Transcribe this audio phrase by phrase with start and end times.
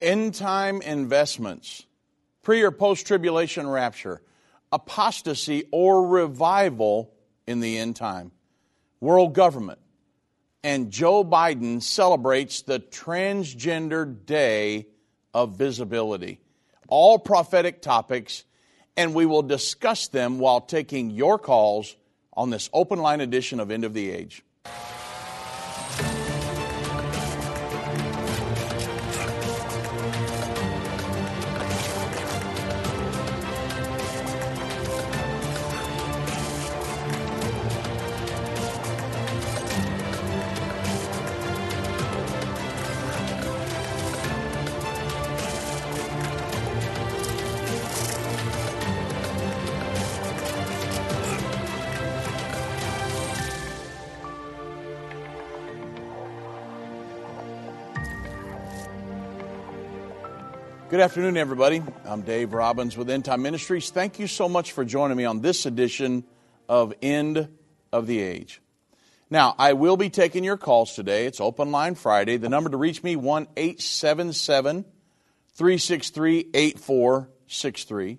[0.00, 1.84] End time investments,
[2.42, 4.22] pre or post tribulation rapture,
[4.70, 7.12] apostasy or revival
[7.48, 8.30] in the end time,
[9.00, 9.80] world government.
[10.62, 14.86] And Joe Biden celebrates the Transgender Day
[15.34, 16.40] of Visibility.
[16.88, 18.44] All prophetic topics,
[18.96, 21.96] and we will discuss them while taking your calls
[22.32, 24.44] on this open line edition of End of the Age.
[60.98, 61.80] Good afternoon, everybody.
[62.04, 63.90] I'm Dave Robbins with End Time Ministries.
[63.90, 66.24] Thank you so much for joining me on this edition
[66.68, 67.48] of End
[67.92, 68.60] of the Age.
[69.30, 71.26] Now, I will be taking your calls today.
[71.26, 72.36] It's Open Line Friday.
[72.36, 74.84] The number to reach me, 1 877
[75.54, 78.18] 363 8463.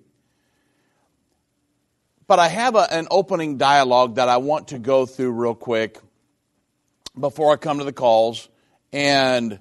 [2.26, 5.98] But I have a, an opening dialogue that I want to go through real quick
[7.14, 8.48] before I come to the calls.
[8.90, 9.58] And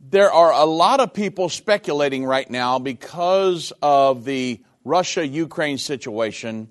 [0.00, 6.68] there are a lot of people speculating right now because of the Russia Ukraine situation.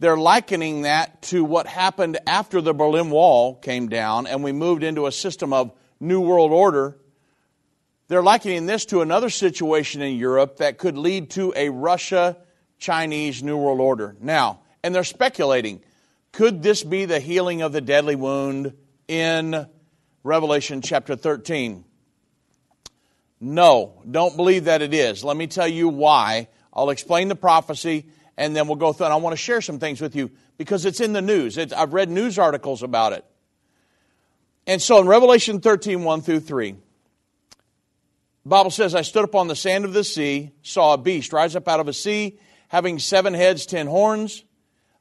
[0.00, 4.82] They're likening that to what happened after the Berlin Wall came down and we moved
[4.82, 6.98] into a system of New World Order.
[8.08, 12.36] They're likening this to another situation in Europe that could lead to a Russia
[12.78, 14.16] Chinese New World Order.
[14.20, 15.82] Now, and they're speculating
[16.32, 18.74] could this be the healing of the deadly wound
[19.08, 19.66] in
[20.22, 21.85] Revelation chapter 13?
[23.46, 25.22] No, don't believe that it is.
[25.22, 26.48] Let me tell you why.
[26.72, 29.06] I'll explain the prophecy and then we'll go through.
[29.06, 31.56] And I want to share some things with you because it's in the news.
[31.56, 33.24] It's, I've read news articles about it.
[34.66, 36.78] And so in Revelation 13, 1 through 3, the
[38.48, 41.68] Bible says, I stood upon the sand of the sea, saw a beast rise up
[41.68, 44.42] out of a sea, having seven heads, ten horns.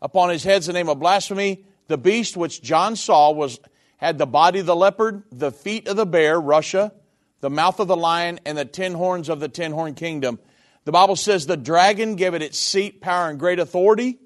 [0.03, 1.65] Upon his heads the name of blasphemy.
[1.87, 3.59] The beast which John saw was
[3.97, 6.93] had the body of the leopard, the feet of the bear, Russia,
[7.41, 10.39] the mouth of the lion, and the ten horns of the ten horn kingdom.
[10.85, 14.19] The Bible says the dragon gave it its seat, power, and great authority.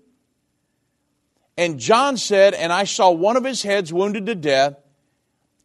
[1.57, 4.75] And John said, And I saw one of his heads wounded to death,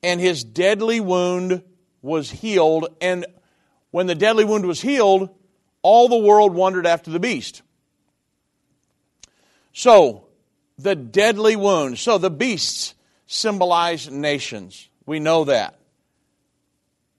[0.02, 1.62] and his deadly wound
[2.02, 2.88] was healed.
[3.00, 3.26] And
[3.90, 5.30] when the deadly wound was healed,
[5.82, 7.62] all the world wondered after the beast.
[9.72, 10.26] So,
[10.78, 11.98] the deadly wound.
[11.98, 12.94] So, the beasts
[13.26, 14.88] symbolize nations.
[15.06, 15.78] We know that.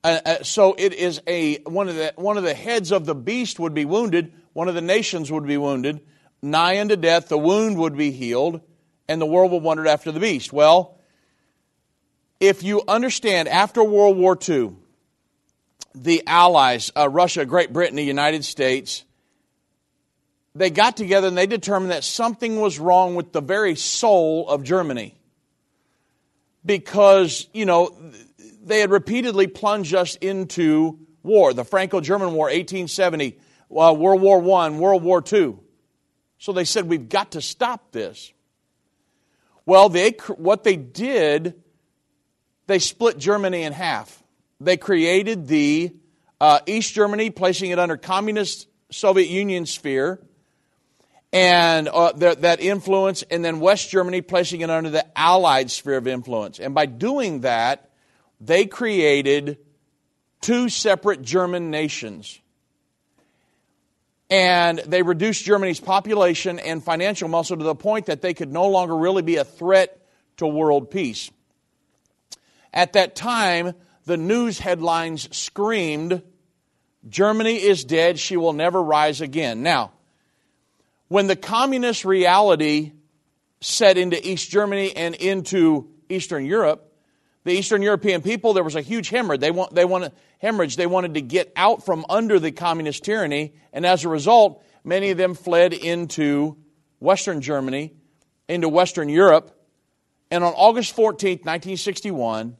[0.05, 3.15] Uh, uh, so it is a one of the one of the heads of the
[3.15, 5.99] beast would be wounded, one of the nations would be wounded,
[6.43, 7.27] nigh unto death.
[7.27, 8.61] The wound would be healed,
[9.07, 10.53] and the world would wonder after the beast.
[10.53, 10.99] Well,
[12.39, 14.75] if you understand, after World War II,
[15.95, 19.03] the Allies, uh, Russia, Great Britain, the United States,
[20.53, 24.61] they got together and they determined that something was wrong with the very soul of
[24.61, 25.17] Germany.
[26.63, 27.95] Because, you know,
[28.65, 33.37] they had repeatedly plunged us into war the Franco German War, 1870,
[33.71, 35.55] uh, World War I, World War II.
[36.37, 38.31] So they said, we've got to stop this.
[39.65, 41.61] Well, they, what they did,
[42.67, 44.23] they split Germany in half.
[44.59, 45.95] They created the
[46.39, 50.21] uh, East Germany, placing it under communist Soviet Union sphere,
[51.33, 55.97] and uh, that, that influence, and then West Germany, placing it under the Allied sphere
[55.97, 56.59] of influence.
[56.59, 57.89] And by doing that,
[58.39, 59.57] they created
[60.41, 62.39] two separate German nations.
[64.29, 68.67] And they reduced Germany's population and financial muscle to the point that they could no
[68.67, 69.99] longer really be a threat
[70.37, 71.29] to world peace.
[72.73, 73.73] At that time,
[74.05, 76.21] the news headlines screamed,
[77.07, 79.63] Germany is dead, she will never rise again.
[79.63, 79.91] Now,
[81.07, 82.91] when the communist reality
[83.61, 86.84] set into East Germany and into Eastern Europe,
[87.45, 89.39] the Eastern European people, there was a huge hemorrhage.
[89.39, 90.75] They, want, they wanted, hemorrhage.
[90.75, 95.11] They wanted to get out from under the communist tyranny, and as a result, many
[95.11, 96.57] of them fled into
[96.99, 97.93] Western Germany,
[98.49, 99.51] into Western Europe.
[100.31, 102.57] And on August 14, 1961,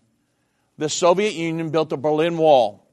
[0.78, 2.88] the Soviet Union built the Berlin Wall,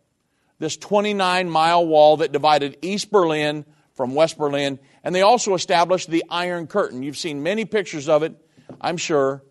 [0.58, 4.78] this 29 mile wall that divided East Berlin from West Berlin.
[5.04, 7.02] And they also established the Iron Curtain.
[7.02, 8.34] You've seen many pictures of it,
[8.80, 9.42] I'm sure.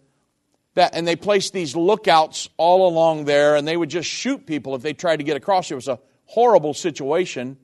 [0.75, 4.75] That, and they placed these lookouts all along there, and they would just shoot people
[4.75, 5.69] if they tried to get across.
[5.69, 7.57] It was a horrible situation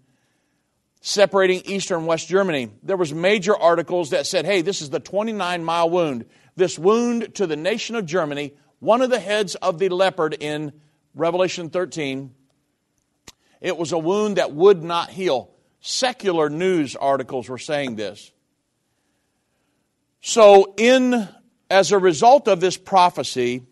[1.00, 2.70] separating eastern and west Germany.
[2.84, 6.26] There was major articles that said, "Hey, this is the 29 mile wound.
[6.56, 10.74] This wound to the nation of Germany, one of the heads of the leopard in
[11.16, 12.36] Revelation 13.
[13.62, 18.32] It was a wound that would not heal." Secular news articles were saying this.
[20.20, 21.30] So, in
[21.70, 23.64] as a result of this prophecy,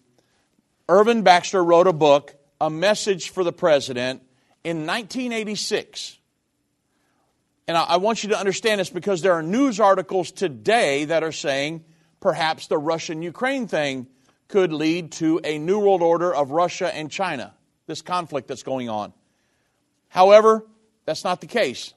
[0.87, 4.21] Irvin Baxter wrote a book, A Message for the President,
[4.63, 6.17] in 1986.
[7.67, 11.31] And I want you to understand this because there are news articles today that are
[11.31, 11.83] saying
[12.19, 14.07] perhaps the Russian Ukraine thing
[14.47, 17.53] could lead to a new world order of Russia and China,
[17.87, 19.13] this conflict that's going on.
[20.09, 20.65] However,
[21.05, 21.93] that's not the case.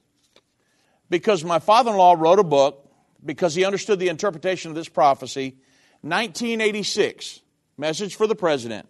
[1.10, 2.90] Because my father in law wrote a book,
[3.24, 5.56] because he understood the interpretation of this prophecy,
[6.02, 7.40] 1986,
[7.76, 8.88] Message for the President.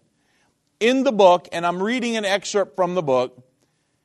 [0.80, 3.42] In the book, and I'm reading an excerpt from the book,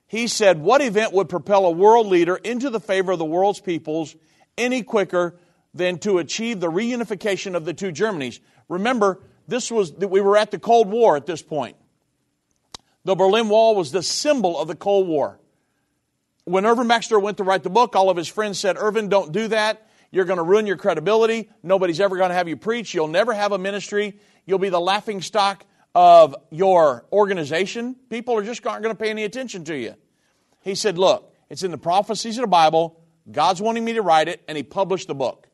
[0.07, 3.59] he said, What event would propel a world leader into the favor of the world's
[3.59, 4.15] peoples
[4.57, 5.37] any quicker
[5.73, 8.39] than to achieve the reunification of the two Germanys?
[8.69, 11.75] Remember, this was that we were at the Cold War at this point.
[13.03, 15.39] The Berlin Wall was the symbol of the Cold War.
[16.45, 19.31] When Irvin Baxter went to write the book, all of his friends said, Irvin, don't
[19.31, 19.87] do that.
[20.13, 21.49] You're going to ruin your credibility.
[21.63, 22.93] Nobody's ever going to have you preach.
[22.93, 24.19] You'll never have a ministry.
[24.45, 25.65] You'll be the laughing stock
[25.95, 27.95] of your organization.
[28.11, 29.95] People are just aren't going to pay any attention to you.
[30.61, 33.01] He said, Look, it's in the prophecies of the Bible.
[33.31, 35.47] God's wanting me to write it, and he published the book.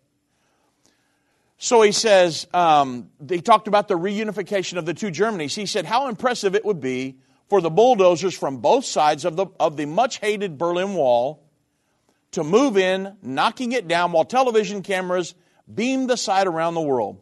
[1.58, 5.56] So he says, um, they talked about the reunification of the two Germanys.
[5.56, 9.46] He said, How impressive it would be for the bulldozers from both sides of the,
[9.58, 11.46] of the much hated Berlin Wall
[12.32, 15.36] to move in, knocking it down while television cameras
[15.74, 17.22] beam the sight around the world.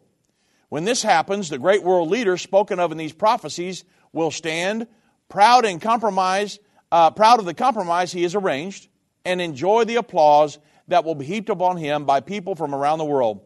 [0.68, 4.86] When this happens, the great world leader spoken of in these prophecies will stand
[5.28, 6.58] proud and compromise,
[6.92, 8.88] uh, proud of the compromise he has arranged,
[9.24, 10.58] and enjoy the applause
[10.88, 13.40] that will be heaped upon him by people from around the world.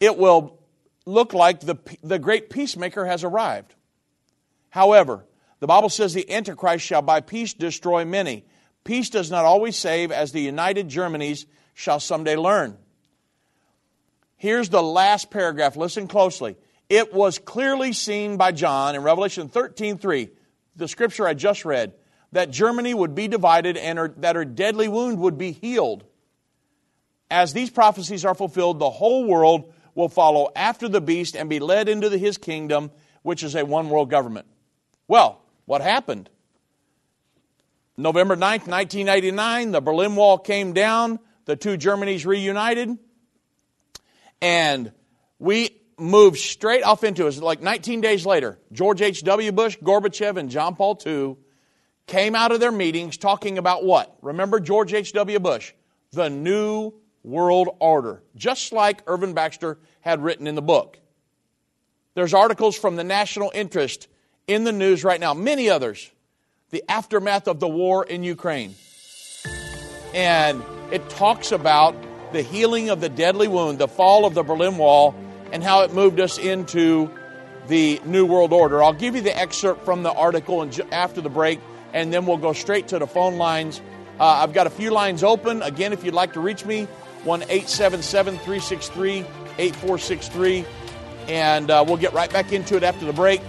[0.00, 0.58] It will
[1.04, 3.74] look like the, the great peacemaker has arrived.
[4.70, 5.26] However,
[5.60, 8.44] the Bible says the Antichrist shall by peace destroy many.
[8.84, 12.76] Peace does not always save, as the united Germanies shall someday learn.
[14.36, 15.76] Here's the last paragraph.
[15.76, 16.56] Listen closely.
[16.88, 20.30] It was clearly seen by John in Revelation 13 3,
[20.76, 21.94] the scripture I just read,
[22.32, 26.04] that Germany would be divided and her, that her deadly wound would be healed.
[27.30, 31.60] As these prophecies are fulfilled, the whole world will follow after the beast and be
[31.60, 32.90] led into the, his kingdom,
[33.22, 34.46] which is a one world government.
[35.08, 36.28] Well, what happened?
[37.96, 42.96] November 9th, 1989, the Berlin Wall came down, the two Germanys reunited,
[44.40, 44.92] and
[45.38, 47.36] we moved straight off into it.
[47.36, 49.52] Like 19 days later, George H.W.
[49.52, 51.36] Bush, Gorbachev, and John Paul II
[52.06, 54.16] came out of their meetings talking about what?
[54.22, 55.38] Remember George H.W.
[55.38, 55.72] Bush?
[56.12, 60.98] The New World Order, just like Irvin Baxter had written in the book.
[62.14, 64.08] There's articles from the national interest
[64.46, 66.10] in the news right now, many others
[66.72, 68.74] the aftermath of the war in Ukraine.
[70.14, 71.94] And it talks about
[72.32, 75.14] the healing of the deadly wound, the fall of the Berlin Wall,
[75.52, 77.10] and how it moved us into
[77.68, 78.82] the New World Order.
[78.82, 81.60] I'll give you the excerpt from the article after the break,
[81.92, 83.82] and then we'll go straight to the phone lines.
[84.18, 85.60] Uh, I've got a few lines open.
[85.60, 86.84] Again, if you'd like to reach me,
[87.24, 89.18] 1 877 363
[89.58, 90.64] 8463.
[91.28, 93.42] And uh, we'll get right back into it after the break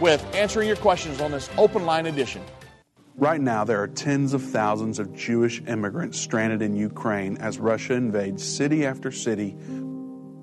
[0.00, 2.42] with answering your questions on this open line edition.
[3.18, 7.94] Right now, there are tens of thousands of Jewish immigrants stranded in Ukraine as Russia
[7.94, 9.56] invades city after city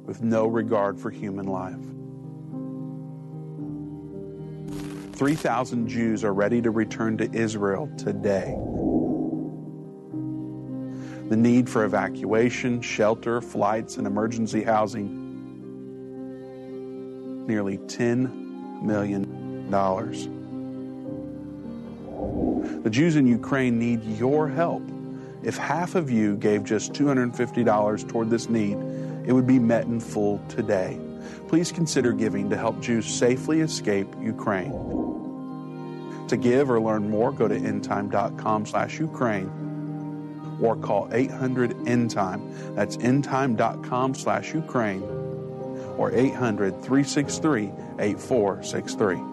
[0.05, 1.77] with no regard for human life.
[5.15, 8.57] 3,000 Jews are ready to return to Israel today.
[11.29, 15.19] The need for evacuation, shelter, flights, and emergency housing
[17.47, 20.27] nearly 10 million dollars.
[22.83, 24.83] The Jews in Ukraine need your help.
[25.41, 28.77] If half of you gave just $250 toward this need,
[29.25, 30.99] it would be met in full today.
[31.47, 34.71] Please consider giving to help Jews safely escape Ukraine.
[36.29, 39.49] To give or learn more, go to endtime.com slash Ukraine
[40.61, 42.75] or call 800 endtime.
[42.75, 45.03] That's endtime.com slash Ukraine
[45.97, 49.32] or 800 363 8463.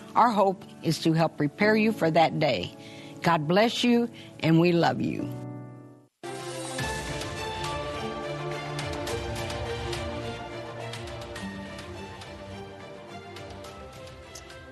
[0.15, 2.75] Our hope is to help prepare you for that day.
[3.21, 5.29] God bless you, and we love you.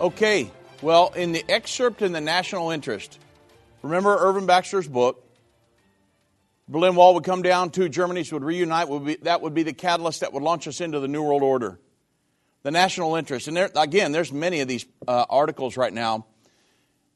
[0.02, 0.50] Okay,
[0.82, 3.20] well, in the excerpt in the national interest,
[3.82, 5.26] remember Irvin Baxter's book,
[6.70, 9.74] Berlin Wall would come down, two Germanys would reunite, would be, that would be the
[9.74, 11.80] catalyst that would launch us into the New World Order.
[12.64, 13.48] The national interest.
[13.48, 16.26] And there, again, there's many of these uh, articles right now.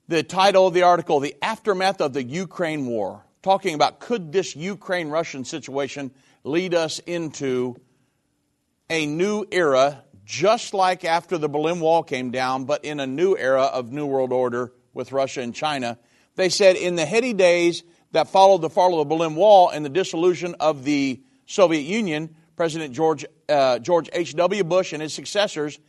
[0.07, 4.55] The title of the article, The Aftermath of the Ukraine War, talking about could this
[4.55, 6.11] Ukraine Russian situation
[6.43, 7.77] lead us into
[8.89, 13.35] a new era just like after the Berlin Wall came down, but in a new
[13.37, 15.97] era of New World Order with Russia and China.
[16.35, 19.83] They said in the heady days that followed the fall of the Berlin Wall and
[19.83, 24.63] the dissolution of the Soviet Union, President George, uh, George H.W.
[24.63, 25.79] Bush and his successors,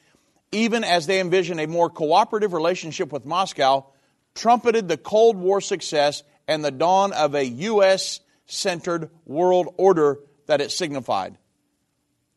[0.53, 3.87] even as they envisioned a more cooperative relationship with Moscow,
[4.35, 8.21] trumpeted the Cold War success and the dawn of a U.S.
[8.47, 11.39] centered world order that it signified.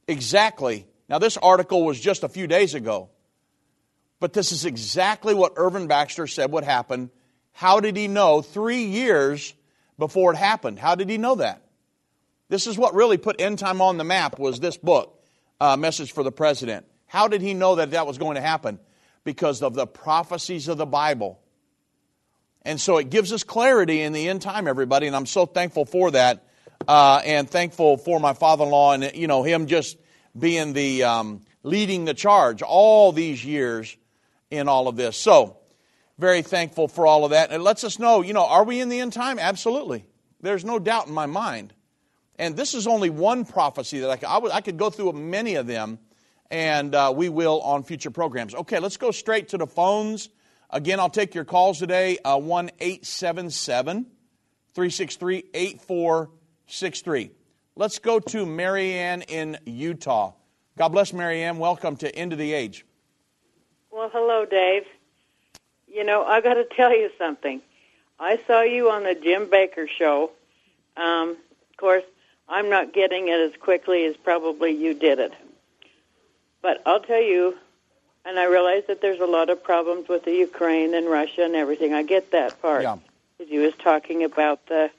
[0.07, 3.10] Exactly now, this article was just a few days ago,
[4.19, 7.12] but this is exactly what Irvin Baxter said would happen.
[7.53, 9.53] How did he know three years
[9.98, 10.79] before it happened?
[10.79, 11.62] How did he know that?
[12.50, 15.22] This is what really put end time on the map was this book,
[15.60, 16.86] uh, Message for the President.
[17.06, 18.80] How did he know that that was going to happen?
[19.24, 21.39] Because of the prophecies of the Bible.
[22.62, 25.86] And so it gives us clarity in the end time, everybody, and I'm so thankful
[25.86, 26.46] for that,
[26.88, 29.98] uh, and thankful for my father-in-law and you know him just
[30.38, 33.96] being the um, leading the charge all these years
[34.51, 35.18] in all of this.
[35.18, 35.58] So,
[36.18, 37.51] very thankful for all of that.
[37.51, 39.39] It lets us know, you know, are we in the end time?
[39.39, 40.06] Absolutely.
[40.42, 41.74] There's no doubt in my mind.
[42.39, 45.13] And this is only one prophecy that I could, I, would, I could go through
[45.13, 46.00] many of them,
[46.51, 48.53] and uh, we will on future programs.
[48.53, 50.29] Okay, let's go straight to the phones.
[50.70, 54.06] Again, I'll take your calls today uh, 1 877
[54.74, 57.32] 363 8463.
[57.75, 60.34] Let's go to Marianne in Utah.
[60.77, 61.58] God bless Marianne.
[61.58, 62.86] Welcome to End of the Age.
[63.91, 64.84] Well, hello, Dave.
[65.88, 67.62] You know, I got to tell you something.
[68.20, 70.32] I saw you on the Jim Bakker show.
[70.96, 71.38] Um,
[71.72, 72.03] of course,
[72.50, 75.34] I'm not getting it as quickly as probably you did it.
[76.62, 77.58] But I'll tell you,
[78.25, 81.56] and I realize that there's a lot of problems with the Ukraine and Russia and
[81.56, 81.94] everything.
[81.94, 82.84] I get that part.
[82.84, 82.98] Yeah.
[83.38, 84.89] Because you was talking about the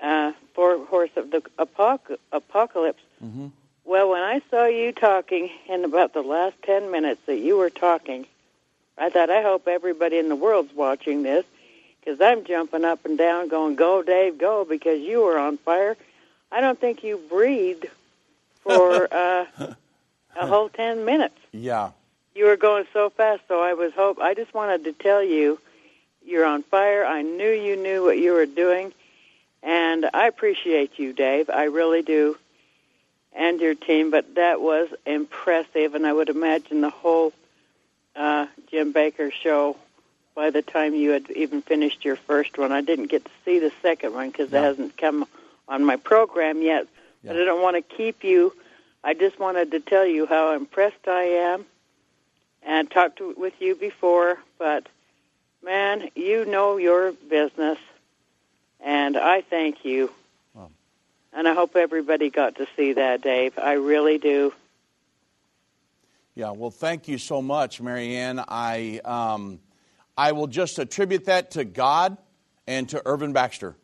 [0.00, 3.02] uh, four horse of the apoc- apocalypse.
[3.22, 3.48] Mm-hmm.
[3.84, 7.70] Well, when I saw you talking in about the last 10 minutes that you were
[7.70, 8.26] talking,
[8.96, 11.44] I thought, I hope everybody in the world's watching this
[12.00, 15.96] because I'm jumping up and down going, go, Dave, go, because you were on fire.
[16.54, 17.86] I don't think you breathed
[18.62, 19.46] for uh,
[20.36, 21.38] a whole 10 minutes.
[21.52, 21.90] Yeah.
[22.34, 24.18] You were going so fast, so I was hope.
[24.18, 25.58] I just wanted to tell you,
[26.24, 27.04] you're on fire.
[27.04, 28.92] I knew you knew what you were doing
[29.64, 31.48] and I appreciate you, Dave.
[31.48, 32.36] I really do.
[33.32, 37.32] And your team, but that was impressive, and I would imagine the whole
[38.14, 39.76] uh, Jim Bakker show
[40.36, 42.70] by the time you had even finished your first one.
[42.70, 45.26] I didn't get to see the second one because it hasn't come
[45.68, 46.86] on my program yet.
[47.22, 47.32] Yeah.
[47.32, 48.54] But I don't want to keep you.
[49.02, 51.66] I just wanted to tell you how impressed I am
[52.62, 54.38] and talked to, with you before.
[54.58, 54.88] But
[55.62, 57.78] man, you know your business
[58.84, 60.12] and I thank you.
[60.54, 60.70] Wow.
[61.32, 63.58] And I hope everybody got to see that, Dave.
[63.58, 64.52] I really do.
[66.34, 68.42] Yeah, well, thank you so much, Marianne.
[68.46, 69.60] I, um,
[70.16, 72.18] I will just attribute that to God
[72.66, 73.76] and to Irvin Baxter.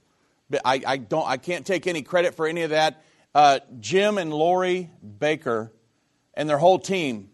[0.65, 3.03] I, I, don't, I can't take any credit for any of that.
[3.35, 5.71] Uh, Jim and Lori Bakker
[6.35, 7.31] and their whole team,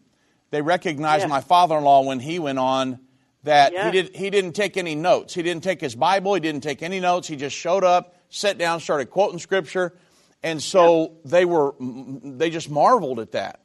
[0.51, 1.29] they recognized yeah.
[1.29, 3.01] my father in law when he went on
[3.45, 3.91] that yeah.
[3.91, 5.33] he, did, he didn't take any notes.
[5.33, 7.29] He didn't take his Bible, he didn't take any notes.
[7.29, 9.95] He just showed up, sat down, started quoting scripture.
[10.43, 13.61] And so they were, they just marveled at that.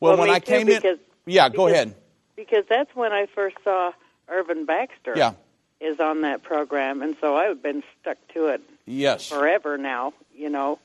[0.00, 0.98] Well, well when I came in.
[1.26, 1.94] Yeah, go ahead.
[2.36, 3.92] because that's when I first saw
[4.28, 5.14] Irvin Baxter.
[5.16, 5.32] Yeah.
[5.80, 9.28] is on that program, and so I've been stuck to it Yes.
[9.28, 10.12] forever now.
[10.34, 10.78] You know,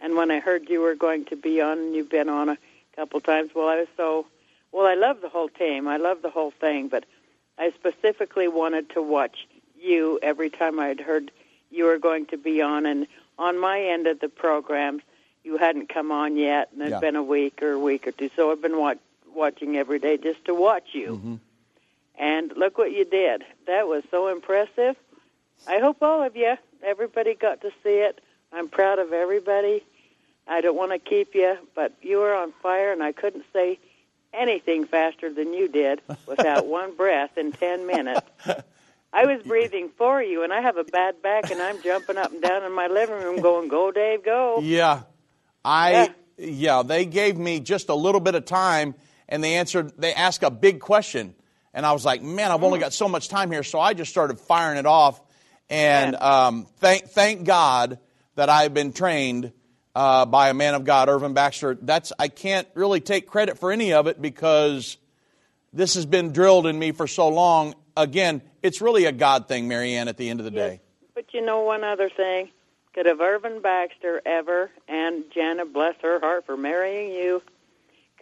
[0.00, 2.58] and when I heard you were going to be on, and you've been on a
[2.96, 4.26] couple times, well, I was so
[4.72, 4.86] well.
[4.86, 5.86] I love the whole team.
[5.88, 7.04] I love the whole thing, but
[7.58, 9.46] I specifically wanted to watch
[9.80, 11.30] you every time I'd heard
[11.70, 13.06] you were going to be on, and
[13.38, 15.00] on my end of the program,
[15.42, 17.00] you hadn't come on yet, and it'd Yeah.
[17.00, 18.30] been a week or a week or two.
[18.36, 18.94] So I've been wa-
[19.34, 21.08] watching every day just to watch you.
[21.16, 21.34] Mm-hmm.
[22.18, 23.42] And look what you did.
[23.66, 24.96] That was so impressive.
[25.66, 28.20] I hope all of you, everybody got to see it.
[28.52, 29.84] I'm proud of everybody.
[30.46, 33.78] I don't want to keep you, but you were on fire, and I couldn't say
[34.34, 38.26] anything faster than you did without one breath in 10 minutes.
[39.12, 42.32] I was breathing for you, and I have a bad back, and I'm jumping up
[42.32, 44.60] and down in my living room going, Go, Dave, go.
[44.60, 45.02] Yeah.
[45.64, 46.82] I yeah.
[46.82, 48.94] they gave me just a little bit of time
[49.28, 51.34] and they answered they asked a big question
[51.74, 52.82] and I was like, "Man, I've only mm.
[52.82, 55.20] got so much time here." So I just started firing it off
[55.70, 57.98] and um, thank thank God
[58.34, 59.52] that I've been trained
[59.94, 61.76] uh, by a man of God, Irvin Baxter.
[61.80, 64.96] That's I can't really take credit for any of it because
[65.72, 67.74] this has been drilled in me for so long.
[67.96, 70.80] Again, it's really a God thing, Marianne, at the end of the day.
[71.14, 72.50] But you know one other thing?
[72.94, 77.42] Could have Irvin Baxter ever, and Janet, bless her heart for marrying you,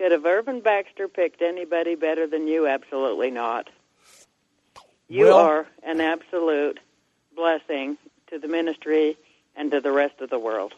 [0.01, 2.67] could have Irvin Baxter picked anybody better than you?
[2.67, 3.69] Absolutely not.
[5.09, 6.90] You Well- are an absolute blessing to the
[8.51, 9.17] ministry
[9.57, 10.75] and to the rest of the world.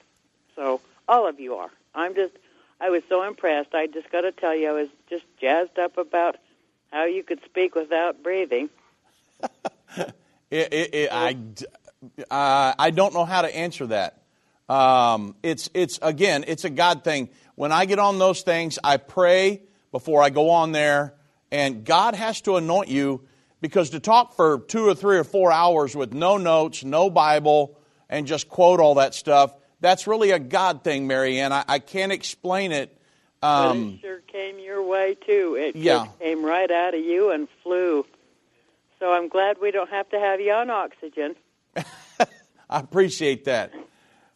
[0.56, 1.70] So all of you are.
[1.94, 2.34] I'm just,
[2.80, 3.74] I was so impressed.
[3.74, 6.36] I just got to tell you, I was just jazzed up about
[6.90, 8.68] how you could speak without breathing.
[10.52, 11.34] It, it, it, I,
[12.30, 14.20] uh, I don't know how to answer that.
[14.68, 17.30] Um, it's, it's, again, it's a God thing.
[17.54, 19.62] When I get on those things, I pray
[19.92, 21.14] before I go on there,
[21.50, 23.22] and God has to anoint you
[23.62, 27.78] because to talk for two or three or four hours with no notes, no Bible,
[28.10, 31.52] and just quote all that stuff, that's really a God thing, Marianne.
[31.52, 32.94] I, I can't explain it.
[33.42, 35.56] Um, it sure came your way too.
[35.58, 36.08] It Yeah.
[36.20, 38.04] came right out of you and flew.
[38.98, 41.34] So I'm glad we don't have to have you on oxygen.
[41.76, 43.72] I appreciate that.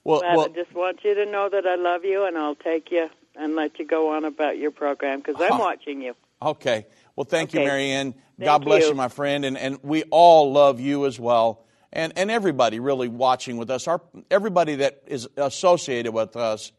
[0.02, 2.90] Well, well I just want you to know that I love you, and I'll take
[2.90, 5.58] you and let you go on about your program because I'm Huh.
[5.62, 6.14] watching you.
[6.42, 6.86] Okay.
[7.16, 7.68] Well, thank you, Okay.
[7.68, 8.14] Marianne.
[8.38, 8.88] God bless you.
[8.90, 8.94] you.
[8.94, 9.44] my friend.
[9.44, 11.64] And, and we all love you as well.
[11.92, 16.72] And, and everybody really watching with us, our, everybody that is associated with us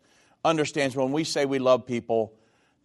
[0.45, 2.34] understands when we say we love people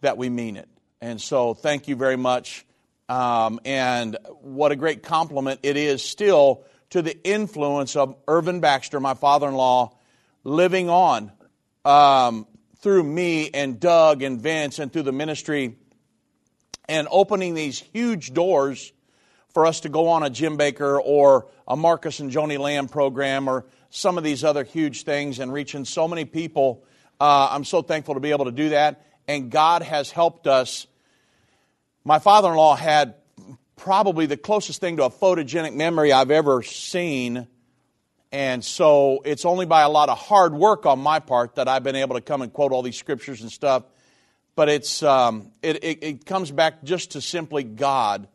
[0.01, 0.67] that we mean it.
[0.99, 2.65] And so thank you very much.
[3.07, 8.99] Um, and what a great compliment it is still to the influence of Irvin Baxter,
[8.99, 9.95] my father in law,
[10.43, 11.31] living on
[11.85, 12.47] um,
[12.79, 15.77] through me and Doug and Vince and through the ministry
[16.87, 18.91] and opening these huge doors
[19.53, 23.47] for us to go on a Jim Bakker or a Marcus and Joni Lamb program
[23.47, 26.83] or some of these other huge things and reaching so many people.
[27.19, 29.05] Uh, I'm so thankful to be able to do that.
[29.27, 30.87] And God has helped us.
[32.03, 33.15] My father in law had
[33.75, 37.47] probably the closest thing to a photogenic memory I've ever seen.
[38.31, 41.83] And so it's only by a lot of hard work on my part that I've
[41.83, 43.83] been able to come and quote all these scriptures and stuff
[44.55, 48.27] but it's um, it, it, it comes back just to simply God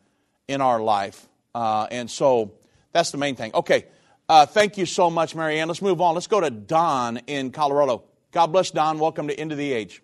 [0.47, 2.53] in our life, uh, and so
[2.93, 3.53] that's the main thing.
[3.55, 3.87] Okay,
[4.29, 5.69] uh, thank you so much, Marianne.
[5.69, 6.15] Let's move on.
[6.15, 8.05] Let's go to Don in Colorado.
[8.33, 8.99] God bless Don.
[8.99, 10.03] Welcome to End of the Age.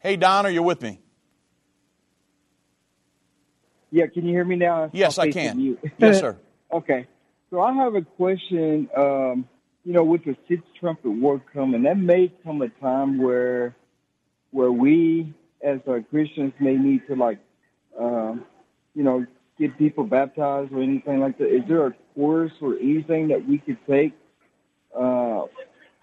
[0.00, 1.00] Hey, Don, are you with me?
[3.90, 4.90] Yeah, can you hear me now?
[4.92, 5.78] Yes, I can.
[5.98, 6.36] Yes, sir.
[6.72, 7.06] okay.
[7.50, 8.88] So I have a question.
[8.96, 9.48] Um,
[9.88, 13.74] you know, with the sixth trumpet war coming, that may come a time where
[14.50, 17.38] where we as uh, Christians may need to like,
[17.98, 18.44] um,
[18.94, 19.24] you know,
[19.58, 21.46] get people baptized or anything like that.
[21.46, 24.12] Is there a course or anything that we could take
[24.94, 25.44] uh,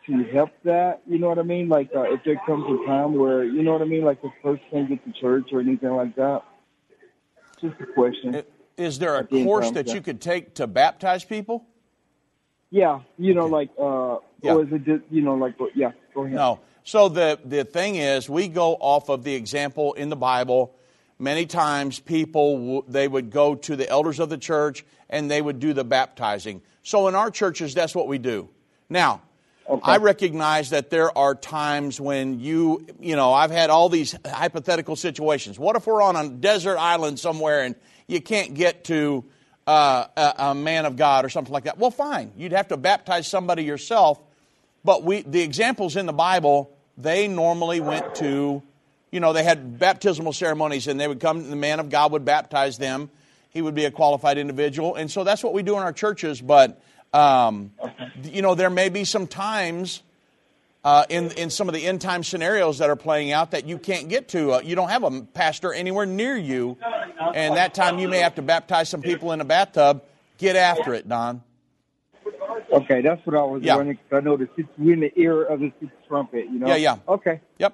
[0.07, 1.03] to help that?
[1.05, 1.69] You know what I mean?
[1.69, 4.31] Like, uh, if there comes a time where, you know what I mean, like the
[4.41, 6.41] person can't get to church or anything like that.
[7.61, 8.41] Just a question.
[8.77, 11.67] Is there a At the end course that you could take to baptize people?
[12.75, 13.51] Yeah, you know, Okay.
[13.53, 14.55] like, uh, Yeah.
[14.55, 16.35] or is it just, you know, like, yeah, go ahead.
[16.35, 16.59] No.
[16.83, 20.73] So the, the thing is, we go off of the example in the Bible.
[21.17, 25.41] Many times people, w- they would go to the elders of the church and they
[25.41, 26.61] would do the baptizing.
[26.83, 28.49] So in our churches, that's what we do.
[28.89, 29.21] Now,
[29.69, 29.81] Okay.
[29.93, 34.97] I recognize that there are times when you, you know, I've had all these hypothetical
[34.97, 35.57] situations.
[35.57, 39.23] What if we're on a desert island somewhere and you can't get to
[39.67, 41.77] uh, a, a man of God or something like that?
[41.77, 42.31] Well, fine.
[42.37, 44.19] You'd have to baptize somebody yourself.
[44.83, 48.63] But we, the examples in the Bible they normally went to,
[49.11, 52.25] you know, they had baptismal ceremonies and they would come, the man of God would
[52.25, 53.09] baptize them.
[53.49, 54.95] He would be a qualified individual.
[54.95, 56.41] And so that's what we do in our churches.
[56.41, 56.81] But,
[57.13, 57.71] um,
[58.23, 60.01] you know, there may be some times
[60.85, 63.77] uh, in, in some of the end time scenarios that are playing out that you
[63.79, 64.53] can't get to.
[64.53, 66.77] Uh, you don't have a pastor anywhere near you.
[67.33, 70.03] And that time you may have to baptize some people in a bathtub.
[70.37, 71.41] Get after it, Don.
[72.71, 73.77] Okay, that's what I was Yeah.
[73.77, 73.97] wondering.
[74.09, 76.45] 'cause I know the sixth, we're in the era of the sixth trumpet.
[76.45, 76.67] You know.
[76.67, 76.97] Yeah, yeah.
[77.07, 77.39] Okay.
[77.57, 77.73] Yep.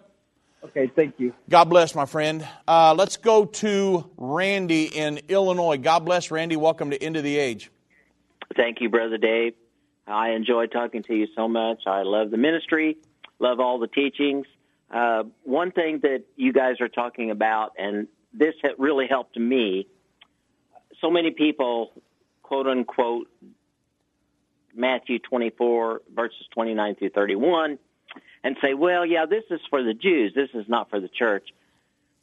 [0.66, 0.88] Okay.
[0.96, 1.34] Thank you.
[1.50, 2.48] God bless, my friend.
[2.68, 5.78] Uh, let's go to Randy in Illinois.
[5.78, 6.56] God bless, Randy.
[6.56, 7.72] Welcome to End of the Age.
[8.56, 9.54] Thank you, Brother Dave.
[10.12, 11.84] I enjoy talking to you so much.
[11.88, 12.98] I love the ministry,
[13.40, 14.46] love all the teachings.
[14.90, 19.88] Uh, one thing that you guys are talking about, and this really helped me,
[21.00, 21.92] so many people,
[22.44, 23.28] quote unquote,
[24.76, 27.78] Matthew 24, verses 29 through 31,
[28.44, 31.50] and say, well, yeah, this is for the Jews, this is not for the church.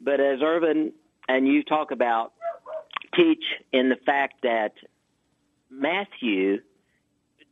[0.01, 0.93] But as Irvin
[1.29, 2.33] and you talk about,
[3.15, 4.75] teach in the fact that
[5.71, 6.61] Matthew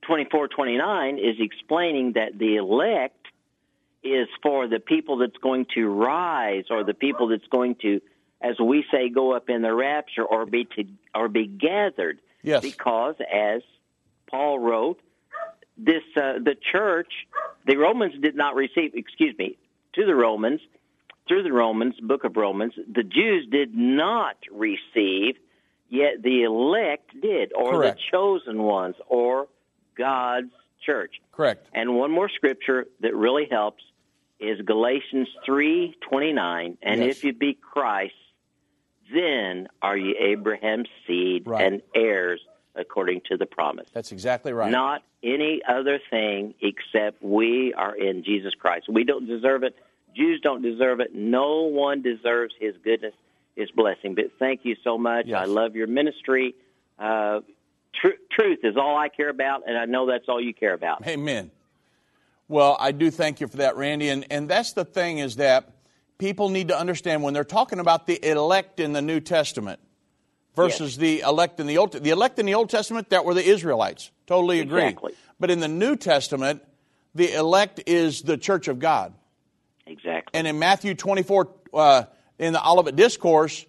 [0.06, 3.26] 24, 29 is explaining that the elect
[4.02, 8.00] is for the people that's going to rise or the people that's going to,
[8.40, 12.20] as we say, go up in the rapture or be to, or be gathered.
[12.42, 12.62] Yes.
[12.62, 13.62] Because as
[14.30, 15.00] Paul wrote,
[15.76, 17.12] this uh, the church,
[17.66, 18.94] the Romans did not receive.
[18.94, 19.58] Excuse me,
[19.94, 20.60] to the Romans,
[21.28, 25.36] through the Romans, Book of Romans, the Jews did not receive,
[25.88, 27.98] yet the elect did, or Correct.
[27.98, 29.48] the chosen ones, or
[29.96, 30.50] God's
[30.84, 31.16] church.
[31.32, 31.66] Correct.
[31.72, 33.82] And one more scripture that really helps
[34.38, 36.76] is Galatians three twenty nine.
[36.82, 37.16] And Yes.
[37.18, 38.14] if you be Christ,
[39.12, 41.64] then are you Abraham's seed Right.
[41.64, 42.40] and heirs
[42.74, 43.88] according to the promise.
[43.94, 44.70] That's exactly right.
[44.70, 48.86] Not any other thing except we are in Jesus Christ.
[48.88, 49.74] We don't deserve it.
[50.14, 51.14] Jews don't deserve it.
[51.14, 53.14] No one deserves His goodness,
[53.54, 54.14] His blessing.
[54.14, 55.26] But thank you so much.
[55.26, 55.40] Yes.
[55.40, 56.54] I love your ministry.
[56.98, 57.40] Uh,
[58.00, 61.06] tr- truth is all I care about, and I know that's all you care about.
[61.06, 61.50] Amen.
[62.48, 64.08] Well, I do thank you for that, Randy.
[64.08, 65.70] And, and that's the thing is that
[66.18, 69.80] people need to understand when they're talking about the elect in the New Testament
[70.54, 73.44] versus the elect in the Old The elect in the Old Testament, that were the
[73.44, 74.10] Israelites.
[74.26, 74.84] Totally agree.
[74.84, 75.12] Exactly.
[75.38, 76.62] But in the New Testament,
[77.14, 79.12] the elect is the church of God.
[79.86, 80.30] Exactly.
[80.32, 82.02] And in Matthew 24, uh,
[82.38, 83.66] in the Olivet Discourse,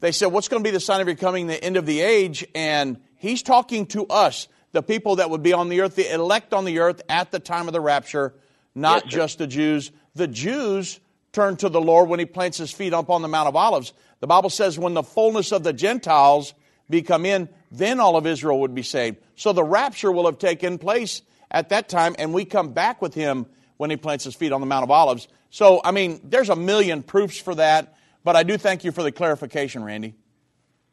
[0.00, 2.00] they said, What's going to be the sign of your coming, the end of the
[2.00, 2.46] age?
[2.54, 6.52] And he's talking to us, the people that would be on the earth, the elect
[6.52, 8.34] on the earth at the time of the rapture,
[8.74, 9.90] not Yes, just the Jews.
[10.14, 11.00] The Jews
[11.32, 13.92] turn to the Lord when he plants his feet up on the Mount of Olives.
[14.20, 16.54] The Bible says, When the fullness of the Gentiles
[16.90, 19.16] become in, then all of Israel would be saved.
[19.36, 23.14] So the rapture will have taken place at that time, and we come back with
[23.14, 23.46] him
[23.78, 25.28] when he plants his feet on the Mount of Olives.
[25.50, 29.02] So, I mean, there's a million proofs for that, but I do thank you for
[29.02, 30.14] the clarification, Randy.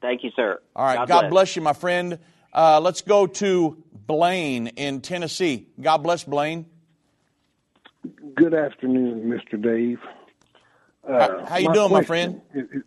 [0.01, 0.59] Thank you, sir.
[0.75, 1.55] All right, God, bless.
[1.55, 2.17] you, my friend.
[2.53, 5.67] Uh, let's go to Blaine in Tennessee.
[5.79, 6.65] God bless Blaine.
[8.35, 9.61] Good afternoon, Mr.
[9.61, 9.99] Dave.
[11.07, 12.41] How, how you doing, my friend?
[12.53, 12.83] is- is-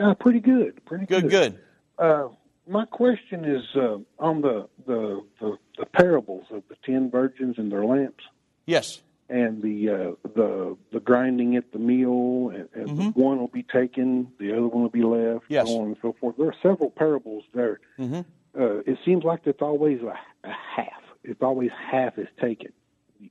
[0.00, 0.84] uh, pretty good.
[0.84, 1.58] Pretty Good, good.
[1.58, 1.58] good.
[1.98, 2.28] Uh,
[2.68, 7.72] my question is uh, on the, the the the parables of the ten virgins and
[7.72, 8.22] their lamps,
[8.64, 9.00] Yes.
[9.28, 14.32] And the uh, the the grinding at the mill, and, and one will be taken,
[14.38, 15.52] the other one will be left, Mm-hmm.
[15.54, 15.68] Yes.
[15.68, 16.36] so on and so forth.
[16.38, 17.80] There are several parables there.
[17.98, 18.20] Mm-hmm.
[18.60, 20.14] Uh, it seems like it's always a,
[20.48, 21.02] a half.
[21.24, 22.72] It's always half is taken.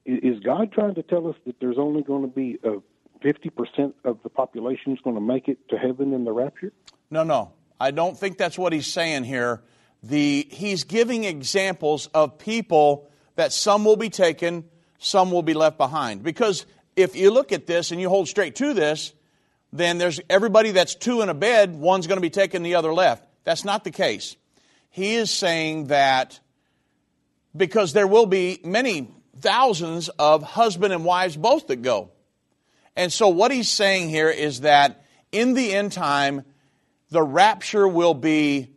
[0.06, 2.78] Is God trying to tell us that there's only going to be a
[3.22, 6.74] fifty percent of the population is going to make it to heaven in the rapture?
[7.10, 7.54] No, no.
[7.80, 9.62] I don't think that's what he's saying here.
[10.04, 14.66] The, he's giving examples of people that some will be taken,
[15.00, 16.24] some will be left behind.
[16.24, 19.14] Because if you look at this and you hold straight to this,
[19.72, 22.94] then there's everybody that's two in a bed, one's going to be taken, the other
[22.94, 23.28] left.
[23.44, 24.36] That's not the case.
[24.90, 26.40] He is saying that
[27.56, 32.12] because there will be many thousands of husband and wives both that go.
[32.96, 36.44] And so what he's saying here is that in the end time,
[37.10, 38.70] the rapture will be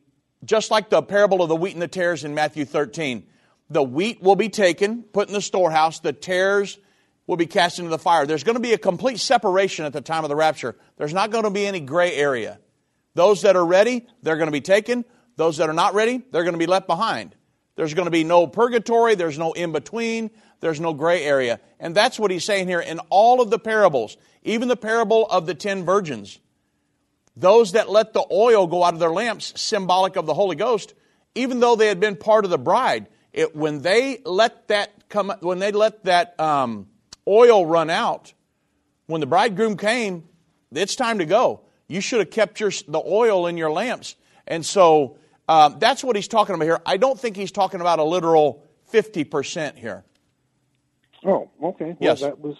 [0.44, 3.26] just like the parable of the wheat and the tares in Matthew 13.
[3.70, 6.78] The wheat will be taken, put in the storehouse, the tares
[7.26, 8.26] will be cast into the fire.
[8.26, 10.76] There's going to be a complete separation at the time of the rapture.
[10.96, 12.58] There's not going to be any gray area.
[13.14, 15.04] Those that are ready, they're going to be taken.
[15.36, 17.36] Those that are not ready, they're going to be left behind.
[17.76, 20.30] There's going to be no purgatory, there's no in between,
[20.60, 21.60] there's no gray area.
[21.78, 25.46] And that's what he's saying here in all of the parables, even the parable of
[25.46, 26.38] the ten virgins.
[27.36, 30.92] Those that let the oil go out of their lamps, symbolic of the Holy Ghost,
[31.34, 35.32] even though they had been part of the bride, it, when they let that come,
[35.40, 36.88] when they let that um,
[37.28, 38.32] oil run out,
[39.06, 40.24] When the bridegroom came,
[40.72, 41.62] it's time to go.
[41.88, 44.14] You should have kept your, the oil in your lamps.
[44.46, 45.16] And so
[45.48, 46.80] um, that's what he's talking about here.
[46.86, 48.62] I don't think he's talking about a literal
[48.92, 50.04] 50% here.
[51.24, 51.86] Oh, okay.
[51.86, 52.20] Well, Yes.
[52.20, 52.56] that was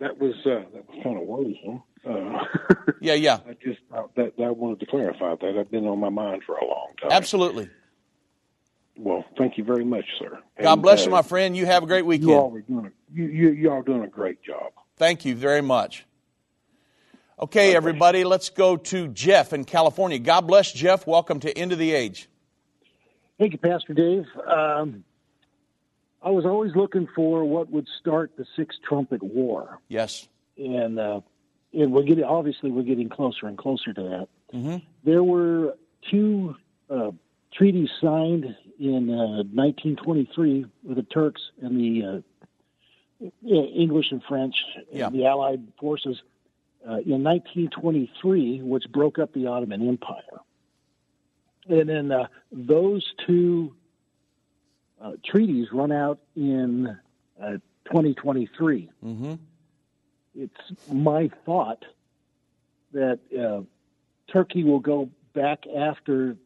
[0.00, 1.82] that was uh, that was kind of worrisome.
[2.06, 2.44] Uh,
[3.00, 5.58] Yeah, yeah, I just thought that, that I wanted to clarify that.
[5.58, 7.10] I've been on my mind for a long time.
[7.12, 7.68] absolutely.
[8.96, 10.38] Well, thank you very much, sir.
[10.60, 11.56] God And, bless uh, you, my friend.
[11.56, 12.30] You have a great weekend.
[12.30, 12.78] You all weekend.
[12.78, 14.72] are doing a, you, you you all doing a great job.
[14.96, 16.06] Thank you very much.
[17.40, 20.20] Okay, everybody, let's go to Jeff in California.
[20.20, 21.04] God bless Jeff.
[21.06, 22.28] Welcome to End of the Age.
[23.40, 24.24] Thank you, Pastor Dave.
[24.46, 25.02] Um,
[26.22, 30.28] I was always looking for what would start the Sixth Trumpet War, Yes.
[30.56, 31.20] and uh,
[31.72, 34.28] and we're getting obviously we're getting closer and closer to that.
[34.56, 34.76] Mm-hmm.
[35.02, 35.76] There were
[36.08, 36.54] two
[36.88, 37.10] uh,
[37.54, 42.22] treaties signed in uh, 1923 with the Turks and the
[43.26, 44.54] uh, English and French,
[44.92, 45.10] Yeah.
[45.10, 46.20] the Allied forces.
[46.86, 50.20] Uh, in 1923, which broke up the Ottoman Empire.
[51.66, 53.74] And then uh, those two
[55.00, 56.88] uh, treaties run out in
[57.42, 57.52] uh,
[57.86, 58.90] 2023.
[59.02, 59.34] Mm-hmm.
[60.34, 61.86] It's my thought
[62.92, 63.62] that uh,
[64.30, 66.36] Turkey will go back after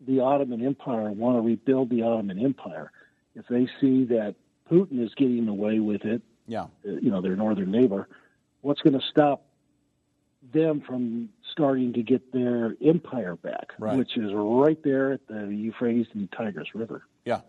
[0.00, 2.90] the Ottoman Empire and want to rebuild the Ottoman Empire
[3.34, 4.34] if they see that
[4.70, 6.22] Putin is getting away with it.
[6.46, 6.64] Yeah.
[6.86, 8.08] uh, You know, their northern neighbor.
[8.62, 9.44] What's going to stop
[10.52, 13.96] them from starting to get their empire back, Right.
[13.98, 17.02] which is right there at the Euphrates and Tigris River?
[17.24, 17.40] Yeah.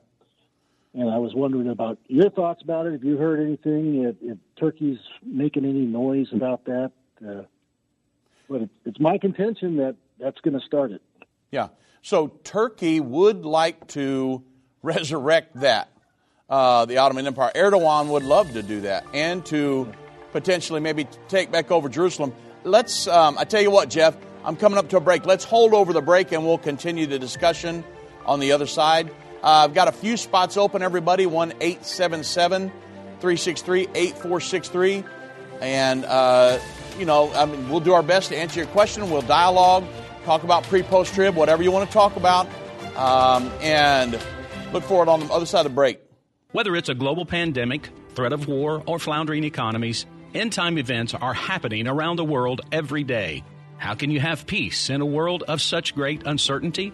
[0.94, 2.94] And I was wondering about your thoughts about it.
[2.94, 4.04] Have you heard anything?
[4.04, 6.92] If, if Turkey's making any noise about that?
[7.26, 7.44] Uh,
[8.50, 11.02] but it, it's my contention that that's going to start it.
[11.52, 11.68] Yeah.
[12.02, 14.44] So Turkey would like to
[14.82, 15.90] resurrect that,
[16.50, 17.52] uh, the Ottoman Empire.
[17.56, 19.92] Erdogan would love to do that and to
[20.32, 22.34] potentially maybe take back over Jerusalem.
[22.64, 25.26] Let's, um, I tell you what, Jeff, I'm coming up to a break.
[25.26, 27.84] Let's hold over the break and we'll continue the discussion
[28.26, 29.10] on the other side.
[29.44, 31.26] Uh, I've got a few spots open, everybody.
[31.26, 32.70] 1 877
[33.20, 35.04] 363 8463.
[35.62, 36.60] And, uh,
[37.00, 39.10] you know, I mean, we'll do our best to answer your question.
[39.10, 39.86] We'll dialogue,
[40.28, 42.48] talk about pre post trib, whatever you want to talk about.
[42.96, 44.20] Um, and
[44.74, 46.00] look forward on the other side of the break.
[46.52, 51.34] Whether it's a global pandemic, threat of war, or floundering economies, end time events are
[51.34, 53.44] happening around the world every day.
[53.78, 56.94] How can you have peace in a world of such great uncertainty?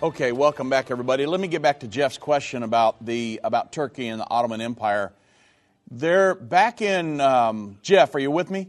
[0.00, 1.26] Okay, welcome back, everybody.
[1.26, 5.12] Let me get back to Jeff's question about the about Turkey and the Ottoman Empire.
[5.90, 8.14] They're back in um, Jeff.
[8.14, 8.68] Are you with me?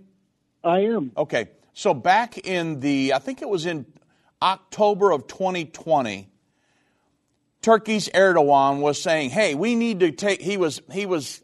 [0.63, 1.11] I am.
[1.15, 3.85] Okay, so back in the I think it was in
[4.41, 6.27] October of 2020,
[7.61, 11.43] Turkey's Erdogan was saying, "Hey, we need to take." He was he was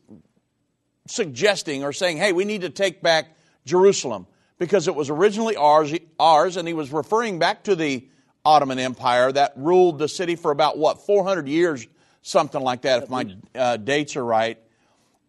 [1.06, 4.26] suggesting or saying, "Hey, we need to take back Jerusalem
[4.58, 8.08] because it was originally ours." Ours, and he was referring back to the
[8.46, 11.88] Ottoman Empire that ruled the city for about what 400 years,
[12.22, 14.60] something like that, if my uh, dates are right.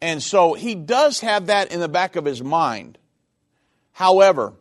[0.00, 2.98] And so he does have that in the back of his mind.
[3.92, 4.52] However,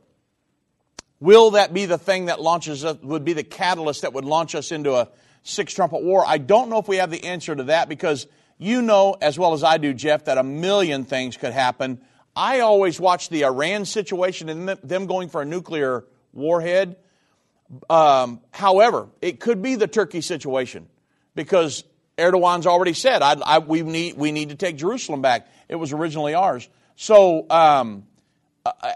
[1.19, 4.53] Will that be the thing that launches us, would be the catalyst that would launch
[4.53, 5.07] us into a
[5.43, 6.23] six trumpet war?
[6.25, 9.53] I don't know if we have the answer to that because you know as well
[9.53, 12.01] as I do, Jeff, that a million things could happen.
[12.35, 16.97] I always watch the Iran situation and them going for a nuclear warhead.
[17.89, 20.87] Um, however, it could be the Turkey situation
[21.33, 21.83] because
[22.17, 25.47] Erdogan's already said, I, I, we, need, we need to take Jerusalem back.
[25.67, 26.67] It was originally ours.
[26.95, 28.05] So um,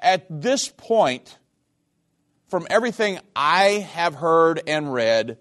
[0.01, 1.37] at this point,
[2.49, 5.37] from everything I have heard and read,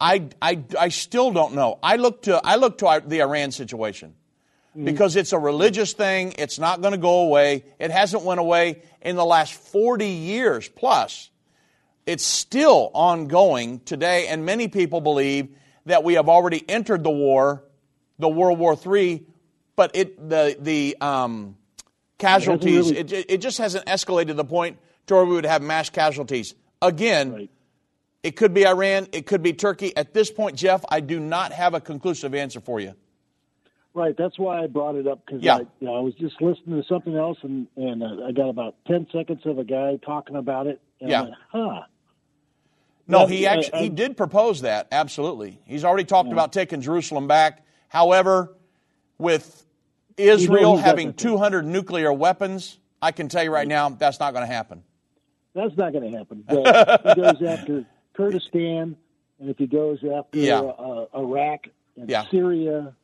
[0.00, 1.78] I, I, I still don't know.
[1.82, 4.14] I look to, I look to the Iran situation
[4.70, 4.84] mm-hmm.
[4.84, 6.34] because it's a religious thing.
[6.38, 7.64] It's not going to go away.
[7.78, 11.30] It hasn't went away in the last 40 years plus.
[12.06, 15.48] It's still ongoing today, and many people believe
[15.86, 17.64] that we have already entered the war,
[18.18, 19.24] the World War III,
[19.76, 21.56] but it, the, the um,
[22.18, 23.22] casualties, it, really...
[23.22, 26.54] it, it just hasn't escalated to the point to where we would have mass casualties.
[26.82, 27.50] Again, right.
[28.22, 29.96] it could be Iran, it could be Turkey.
[29.96, 32.94] At this point, Jeff, I do not have a conclusive answer for you.
[33.92, 35.56] Right, that's why I brought it up because yeah.
[35.56, 38.48] I, you know, I was just listening to something else, and and uh, I got
[38.48, 40.80] about ten seconds of a guy talking about it.
[41.00, 41.22] Yeah.
[41.22, 41.82] Went, huh.
[43.06, 44.88] No, he actually I, he did propose that.
[44.92, 46.34] Absolutely, he's already talked yeah.
[46.34, 47.64] about taking Jerusalem back.
[47.88, 48.54] However,
[49.18, 49.66] with
[50.16, 54.52] Israel having 200 nuclear weapons, I can tell you right now that's not going to
[54.52, 54.82] happen.
[55.54, 56.44] That's not going to happen.
[56.48, 57.84] But he goes after
[58.14, 58.96] Kurdistan,
[59.38, 60.60] and if he goes after yeah.
[60.60, 62.24] uh, Iraq and yeah.
[62.30, 62.94] Syria,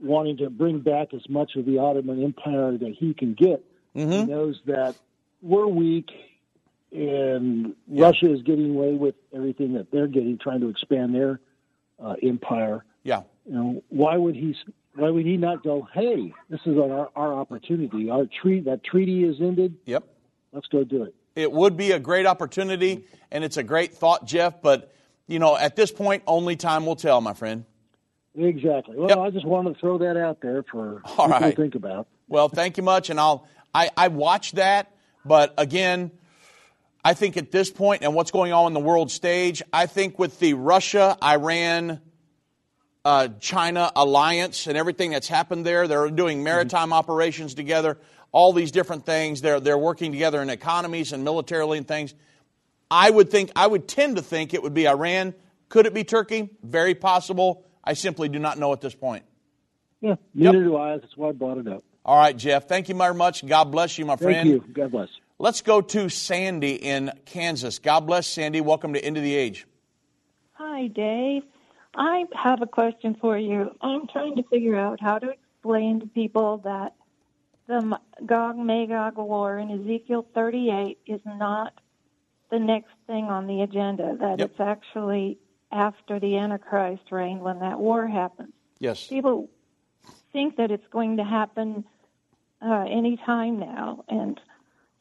[0.00, 4.10] wanting to bring back as much of the Ottoman Empire that he can get, mm-hmm.
[4.10, 4.96] he knows that
[5.40, 6.10] we're weak,
[6.92, 8.06] and yeah.
[8.06, 11.40] Russia is getting away with everything that they're getting, trying to expand their
[12.02, 12.84] uh, empire.
[13.02, 13.22] Yeah.
[13.46, 14.54] You know, why would he?
[14.94, 15.86] Why would he not go?
[15.92, 18.08] Hey, this is our, our opportunity.
[18.08, 19.76] Our treaty, that treaty is ended.
[19.84, 20.04] Yep.
[20.52, 21.14] Let's go do it.
[21.34, 24.62] It would be a great opportunity, and it's a great thought, Jeff.
[24.62, 24.92] But
[25.26, 27.64] you know, at this point, only time will tell, my friend.
[28.34, 28.96] Exactly.
[28.96, 29.18] Well, yep.
[29.18, 31.50] I just wanted to throw that out there for All people right.
[31.50, 32.06] to think about.
[32.28, 34.92] Well, thank you much, and I'll I I watch that,
[35.24, 36.10] but again.
[37.06, 40.18] I think at this point and what's going on in the world stage, I think
[40.18, 42.00] with the Russia, Iran,
[43.04, 46.94] uh, China alliance and everything that's happened there, they're doing maritime mm-hmm.
[46.94, 47.96] operations together
[48.32, 49.40] all these different things.
[49.40, 52.12] They're, they're working together in economies and militarily and things.
[52.90, 55.32] I would think, I would tend to think it would be Iran.
[55.68, 56.50] Could it be Turkey?
[56.64, 57.64] Very possible.
[57.84, 59.22] I simply do not know at this point.
[60.00, 60.66] Yeah, neither yep.
[60.66, 60.98] do I.
[60.98, 61.84] That's why I brought it up.
[62.04, 62.66] All right, Jeff.
[62.66, 63.46] Thank you very much.
[63.46, 64.50] God bless you, my friend.
[64.50, 64.72] Thank you.
[64.72, 65.08] God bless.
[65.38, 67.78] Let's go to Sandy in Kansas.
[67.78, 68.62] God bless Sandy.
[68.62, 69.66] Welcome to End of the Age.
[70.52, 71.42] Hi, Dave.
[71.94, 73.70] I have a question for you.
[73.82, 76.94] I'm trying to figure out how to explain to people that
[77.66, 81.74] the Gog Magog war in Ezekiel 38 is not
[82.50, 84.52] the next thing on the agenda, that yep.
[84.52, 85.36] it's actually
[85.70, 88.54] after the Antichrist reign when that war happens.
[88.78, 89.06] Yes.
[89.06, 89.50] People
[90.32, 91.84] think that it's going to happen
[92.62, 94.02] uh, any time now.
[94.08, 94.40] And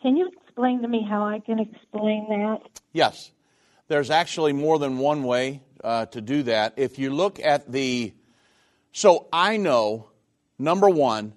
[0.06, 2.60] can you explain to me how I can explain that?
[2.94, 3.32] Yes.
[3.88, 6.76] There's actually more than one way uh, to do that.
[6.78, 8.14] If you look at the.
[8.92, 10.12] So I know,
[10.60, 11.34] number one,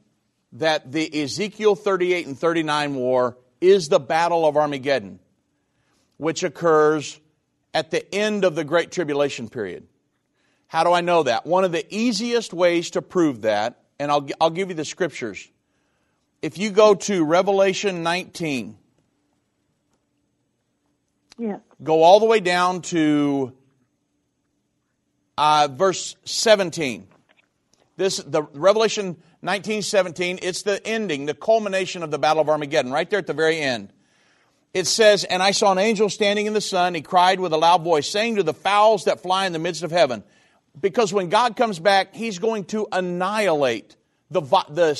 [0.52, 5.18] that the Ezekiel 38 and 39 war is the Battle of Armageddon,
[6.18, 7.18] which occurs
[7.72, 9.86] at the end of the Great Tribulation period.
[10.66, 11.46] How do I know that?
[11.46, 15.48] One of the easiest ways to prove that, and I'll, I'll give you the scriptures.
[16.40, 18.76] If you go to Revelation 19,
[21.38, 21.58] yeah.
[21.82, 23.52] go all the way down to
[25.36, 27.08] uh, verse 17.
[27.96, 29.06] This the Revelation
[29.40, 33.32] 1917, it's the ending, the culmination of the Battle of Armageddon, right there at the
[33.32, 33.92] very end.
[34.72, 36.94] It says, And I saw an angel standing in the sun.
[36.94, 39.82] He cried with a loud voice, saying to the fowls that fly in the midst
[39.82, 40.22] of heaven,
[40.80, 43.96] because when God comes back, He's going to annihilate
[44.30, 44.94] the, the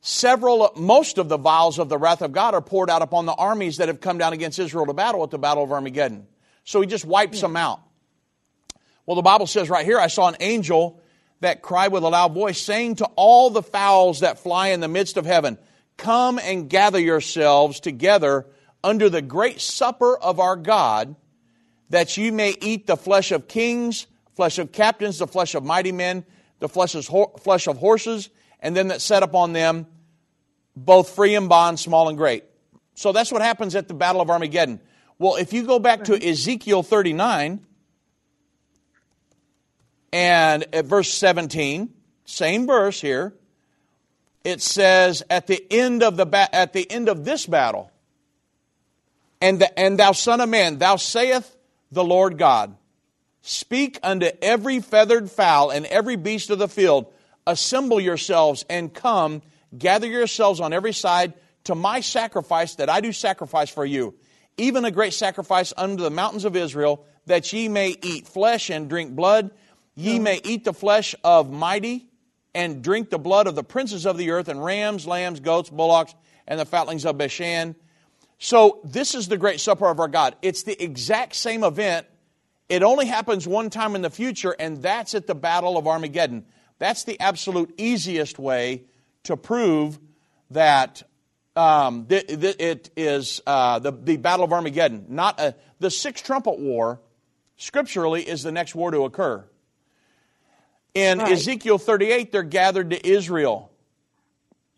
[0.00, 3.34] several, most of the vials of the wrath of God are poured out upon the
[3.34, 6.26] armies that have come down against Israel to battle at the Battle of Armageddon.
[6.64, 7.42] So He just wipes yeah.
[7.42, 7.80] them out.
[9.04, 11.00] Well, the Bible says right here, I saw an angel
[11.40, 14.88] that cried with a loud voice, saying to all the fowls that fly in the
[14.88, 15.58] midst of heaven,
[15.96, 18.46] Come and gather yourselves together
[18.82, 21.16] under the great supper of our God,
[21.90, 25.92] that you may eat the flesh of kings, flesh of captains, the flesh of mighty
[25.92, 26.24] men,
[26.58, 28.28] the flesh of horses,
[28.66, 29.86] and them that set upon them,
[30.74, 32.42] both free and bond, small and great.
[32.96, 34.80] So that's what happens at the Battle of Armageddon.
[35.20, 37.64] Well, if you go back to Ezekiel 39,
[40.12, 41.94] and at verse 17,
[42.24, 43.34] same verse here,
[44.42, 47.92] it says at the end of the ba- at the end of this battle,
[49.40, 51.56] And, the, and thou son of man, thou sayest
[51.92, 52.76] the Lord God,
[53.42, 57.12] speak unto every feathered fowl and every beast of the field,
[57.46, 59.42] assemble yourselves and come,
[59.76, 61.34] gather yourselves on every side
[61.64, 64.14] to my sacrifice that I do sacrifice for you,
[64.56, 68.88] even a great sacrifice unto the mountains of Israel, that ye may eat flesh and
[68.88, 69.50] drink blood.
[69.94, 70.22] Ye hmm.
[70.24, 72.06] may eat the flesh of mighty
[72.54, 76.14] and drink the blood of the princes of the earth and rams, lambs, goats, bullocks,
[76.46, 77.74] and the fatlings of Bashan.
[78.38, 80.36] So this is the great supper of our God.
[80.42, 82.06] It's the exact same event.
[82.68, 86.44] It only happens one time in the future, and that's at the Battle of Armageddon.
[86.78, 88.84] That's the absolute easiest way
[89.24, 89.98] to prove
[90.50, 91.02] that
[91.56, 95.06] um, th- th- it is uh, the, the Battle of Armageddon.
[95.08, 97.00] Not a, the Sixth Trumpet War,
[97.56, 99.44] scripturally, is the next war to occur.
[100.94, 101.32] In Right.
[101.32, 103.70] Ezekiel 38, they're gathered to Israel.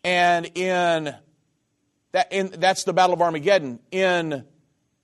[0.03, 1.13] And in
[2.11, 3.79] that, in, that's the Battle of Armageddon.
[3.91, 4.45] In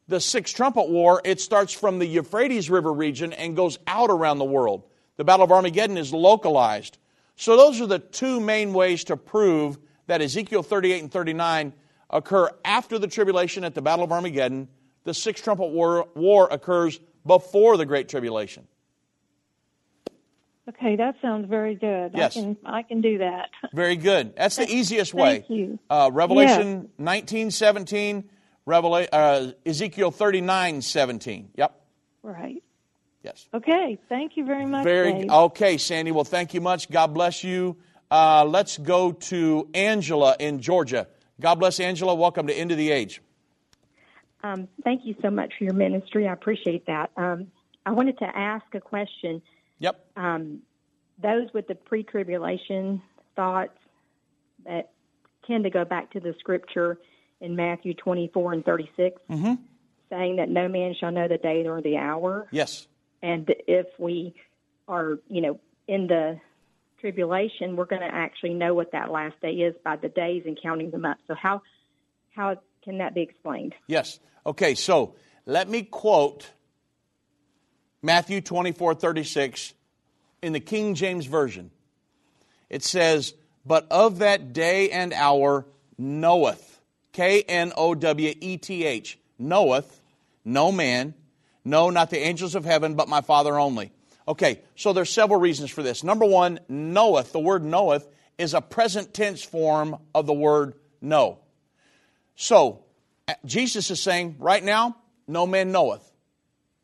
[0.07, 4.37] the Sixth Trumpet War, it starts from the Euphrates River region and goes out around
[4.37, 4.83] the world.
[5.18, 6.97] The Battle of Armageddon is localized.
[7.36, 11.74] So, those are the two main ways to prove that Ezekiel 38 and 39
[12.09, 14.68] occur after the tribulation at the Battle of Armageddon.
[15.03, 18.68] The Sixth Trumpet War, war occurs before the Great Tribulation.
[20.68, 22.11] Okay, that sounds very good.
[22.16, 22.36] Yes.
[22.36, 23.49] I can I can do that.
[23.72, 24.36] Very good.
[24.36, 25.39] That's the easiest way.
[25.47, 25.80] Thank you.
[25.89, 28.24] Uh, Revelation 19, 17,
[28.66, 31.49] Revela- uh, Ezekiel 39, 17.
[31.55, 31.82] Yep.
[32.24, 32.63] Right.
[33.26, 33.49] Yes.
[33.55, 33.97] Okay.
[34.07, 34.84] Thank you very much.
[34.84, 35.30] Very Dave.
[35.32, 36.11] okay, Sandy.
[36.11, 36.91] Well, thank you much.
[36.91, 37.76] God bless you.
[38.11, 41.07] Uh, let's go to Angela in Georgia.
[41.41, 42.13] God bless Angela.
[42.13, 43.21] Welcome to End of the Age.
[44.43, 46.28] Um, thank you so much for your ministry.
[46.28, 47.09] I appreciate that.
[47.17, 47.47] Um,
[47.84, 49.41] I wanted to ask a question.
[49.80, 50.05] Yep.
[50.15, 50.59] Um,
[51.19, 53.01] those with the pre tribulation
[53.36, 53.78] thoughts
[54.65, 54.91] that
[55.47, 56.99] tend to go back to the scripture
[57.41, 59.53] in Matthew 24 and 36, Mm-hmm.
[60.11, 62.47] saying that no man shall know the day or the hour.
[62.51, 62.88] Yes.
[63.22, 64.36] And if we
[64.88, 66.39] are, you know, in the
[66.99, 70.57] tribulation, we're going to actually know what that last day is by the days and
[70.61, 71.18] counting them up.
[71.28, 71.61] So how
[72.36, 73.74] how can that be explained?
[73.88, 74.20] Yes.
[74.45, 76.51] Okay, so let me quote
[78.01, 79.74] Matthew 24, 36
[80.41, 81.72] in the King James Version.
[82.70, 83.34] It says,
[83.66, 85.66] But of that day and hour
[85.97, 86.82] knoweth,
[87.13, 90.01] K N O W E T H, knoweth
[90.43, 91.16] no man,
[91.66, 93.91] no, not the angels of heaven, but my Father only.
[94.28, 96.03] Okay, so there's several reasons for this.
[96.03, 98.07] Number one, knoweth, the word knoweth
[98.38, 101.39] is a present tense form of the word know.
[102.36, 102.84] So,
[103.45, 104.97] Jesus is saying, right now,
[105.28, 106.11] no man knoweth.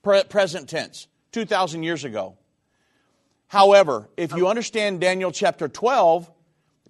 [0.03, 2.37] Pre- present tense, 2,000 years ago.
[3.47, 6.29] However, if you understand Daniel chapter 12,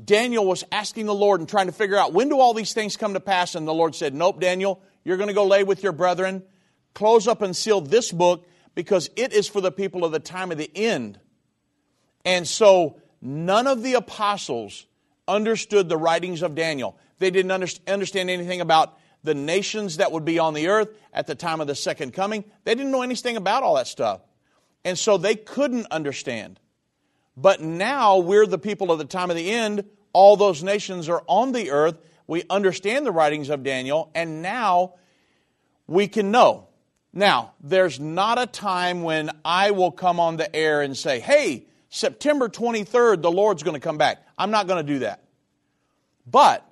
[0.03, 2.97] Daniel was asking the Lord and trying to figure out when do all these things
[2.97, 3.55] come to pass?
[3.55, 6.43] And the Lord said, Nope, Daniel, you're going to go lay with your brethren,
[6.93, 10.51] close up and seal this book because it is for the people of the time
[10.51, 11.19] of the end.
[12.25, 14.85] And so none of the apostles
[15.27, 16.97] understood the writings of Daniel.
[17.19, 21.35] They didn't understand anything about the nations that would be on the earth at the
[21.35, 22.43] time of the second coming.
[22.63, 24.21] They didn't know anything about all that stuff.
[24.83, 26.59] And so they couldn't understand.
[27.37, 29.85] But now we're the people of the time of the end.
[30.13, 31.97] All those nations are on the earth.
[32.27, 34.95] We understand the writings of Daniel, and now
[35.87, 36.67] we can know.
[37.13, 41.65] Now, there's not a time when I will come on the air and say, hey,
[41.89, 44.25] September 23rd, the Lord's going to come back.
[44.37, 45.23] I'm not going to do that.
[46.25, 46.65] But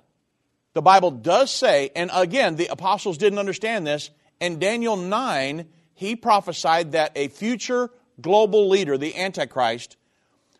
[0.72, 4.10] the Bible does say, and again, the apostles didn't understand this,
[4.40, 9.98] in Daniel 9, he prophesied that a future global leader, the Antichrist,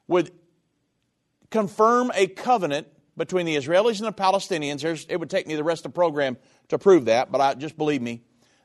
[0.07, 0.31] would
[1.51, 5.07] confirm a covenant between the Israelis and the Palestinians.
[5.09, 6.37] It would take me the rest of the program
[6.68, 8.22] to prove that, but I, just believe me.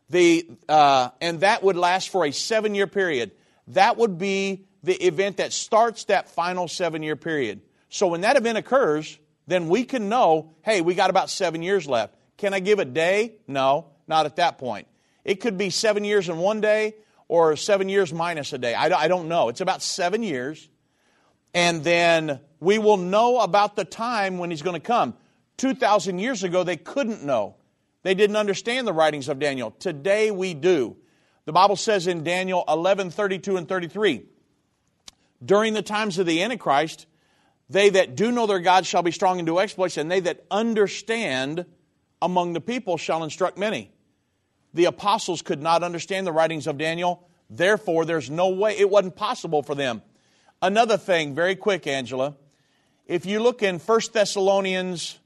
[0.10, 3.32] The, uh, and that would last for a seven year period.
[3.70, 7.62] That would be the event that starts that final seven year period.
[7.90, 11.88] So when that event occurs, then we can know hey, we got about seven years
[11.88, 12.16] left.
[12.38, 13.38] Can I give a day?
[13.48, 14.88] No, not at that point.
[15.24, 16.96] It could be seven years in one day
[17.28, 18.74] or seven years minus a day.
[18.76, 19.50] I I don't know.
[19.50, 20.70] It's about seven years.
[21.56, 25.16] And then we will know about the time when he's going to come.
[25.58, 27.56] 2,000 years ago, they couldn't know.
[28.06, 29.72] They didn't understand the writings of Daniel.
[29.72, 30.96] Today we do.
[31.46, 34.26] The Bible says in Daniel 11 32 and 33
[35.44, 37.08] During the times of the Antichrist,
[37.68, 40.46] they that do know their God shall be strong and do exploits, and they that
[40.52, 41.66] understand
[42.22, 43.92] among the people shall instruct many.
[44.76, 49.16] The apostles could not understand the writings of Daniel, therefore, there's no way, it wasn't
[49.16, 50.04] possible for them.
[50.62, 52.36] Another thing, very quick, Angela.
[53.08, 55.18] If you look in 1 Thessalonians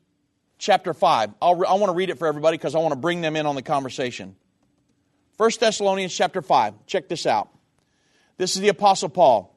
[0.60, 3.22] chapter 5, I'll, I want to read it for everybody because I want to bring
[3.22, 4.36] them in on the conversation.
[5.38, 6.86] 1 Thessalonians chapter 5.
[6.86, 7.50] Check this out.
[8.38, 9.56] This is the Apostle Paul.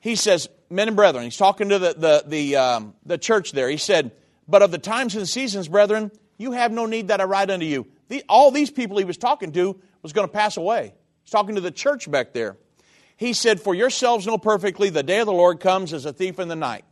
[0.00, 3.68] He says, Men and brethren, he's talking to the, the, the, um, the church there.
[3.68, 4.12] He said,
[4.46, 7.50] But of the times and the seasons, brethren, you have no need that I write
[7.50, 7.86] unto you.
[8.08, 10.94] The, all these people he was talking to was going to pass away.
[11.22, 12.58] He's talking to the church back there.
[13.16, 16.38] He said, For yourselves know perfectly the day of the Lord comes as a thief
[16.38, 16.84] in the night.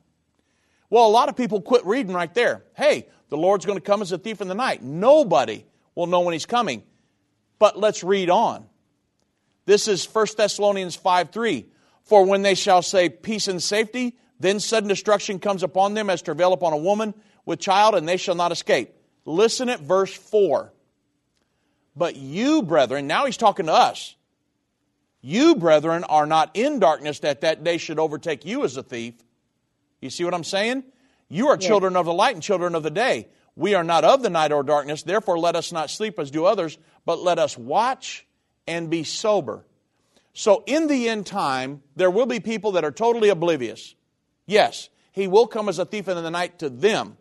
[0.88, 2.64] Well, a lot of people quit reading right there.
[2.76, 4.82] Hey, the Lord's going to come as a thief in the night.
[4.82, 5.64] Nobody
[5.94, 6.82] will know when he's coming.
[7.58, 8.66] But let's read on.
[9.64, 11.64] This is 1 Thessalonians 5 3.
[12.02, 16.20] For when they shall say peace and safety, then sudden destruction comes upon them as
[16.20, 17.14] travail upon a woman
[17.46, 18.92] with child, and they shall not escape.
[19.24, 20.70] Listen at verse 4.
[21.96, 24.14] But you, brethren, now he's talking to us.
[25.22, 29.14] You, brethren, are not in darkness that that day should overtake you as a thief.
[30.02, 30.84] You see what I'm saying?
[31.32, 33.28] You are children of the light and children of the day.
[33.56, 36.44] We are not of the night or darkness, therefore let us not sleep as do
[36.44, 36.76] others,
[37.06, 38.26] but let us watch
[38.66, 39.64] and be sober.
[40.34, 43.94] So in the end time, there will be people that are totally oblivious.
[44.44, 47.16] Yes, he will come as a thief in the night to them.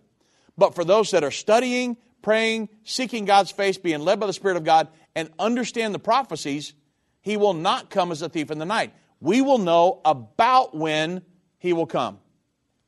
[0.58, 4.58] But for those that are studying, praying, seeking God's face, being led by the Spirit
[4.58, 6.74] of God, and understand the prophecies,
[7.22, 8.94] he will not come as a thief in the night.
[9.22, 11.22] We will know about when
[11.60, 12.20] he will come.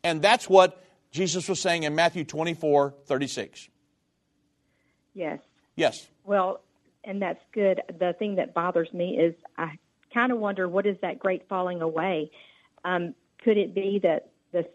[0.04, 0.83] And that's what
[1.14, 3.70] Jesus was saying in Matthew 24 36.
[5.14, 5.40] Yes.
[5.76, 6.08] Yes.
[6.26, 6.62] Well,
[7.04, 7.82] and that's good.
[8.00, 9.78] The thing that bothers me is I
[10.14, 12.32] kind of wonder what is that great falling away?
[12.84, 14.66] Um, could it be that the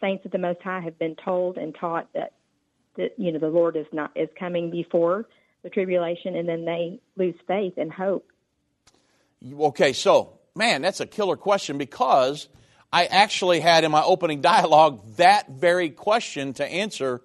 [0.00, 2.32] saints of the Most High have been told and taught that
[2.96, 5.26] that you know the Lord is not is coming before
[5.62, 8.26] the tribulation, and then they lose faith and hope?
[9.60, 12.48] Okay, so man, that's a killer question because
[12.92, 17.22] I actually had in my opening dialogue that very question to answer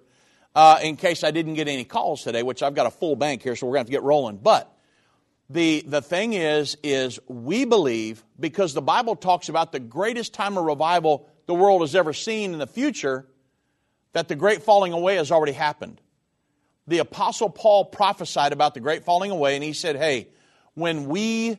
[0.54, 3.42] uh, in case I didn't get any calls today, which I've got a full bank
[3.42, 4.36] here, so we're going to have to get rolling.
[4.36, 4.70] But
[5.48, 10.58] the, the thing is, is we believe, because the Bible talks about the greatest time
[10.58, 13.26] of revival the world has ever seen in the future,
[14.12, 16.00] that the great falling away has already happened.
[16.86, 20.28] The Apostle Paul prophesied about the great falling away, and he said, Hey,
[20.74, 21.58] when we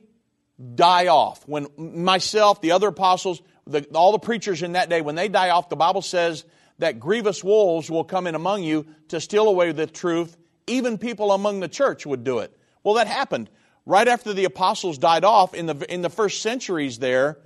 [0.75, 5.15] die off, when myself, the other apostles, the, all the preachers in that day, when
[5.15, 6.45] they die off, the Bible says
[6.79, 10.35] that grievous wolves will come in among you to steal away the truth.
[10.67, 12.55] Even people among the church would do it.
[12.83, 13.49] Well, that happened.
[13.85, 17.37] Right after the apostles died off in the, in the first centuries there,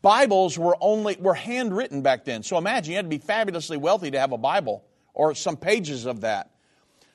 [0.00, 2.42] Bibles were only were handwritten back then.
[2.42, 4.82] So imagine you had to be fabulously wealthy to have a Bible
[5.12, 6.50] or some pages of that.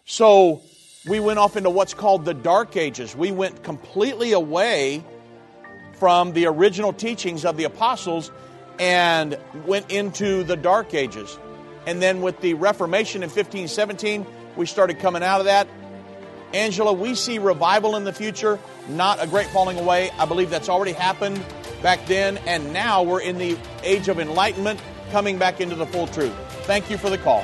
[0.06, 0.62] So
[1.08, 3.16] we went off into what's called the Dark Ages.
[3.16, 5.04] We went completely away
[6.00, 8.32] from the original teachings of the apostles
[8.80, 11.38] and went into the Dark Ages.
[11.86, 14.26] And then with the Reformation in 1517,
[14.56, 15.68] we started coming out of that.
[16.54, 20.10] Angela, we see revival in the future, not a great falling away.
[20.18, 21.44] I believe that's already happened
[21.84, 24.80] back then, and now we're in the age of enlightenment,
[25.12, 26.34] coming back into the full truth.
[26.64, 27.44] Thank you for the call.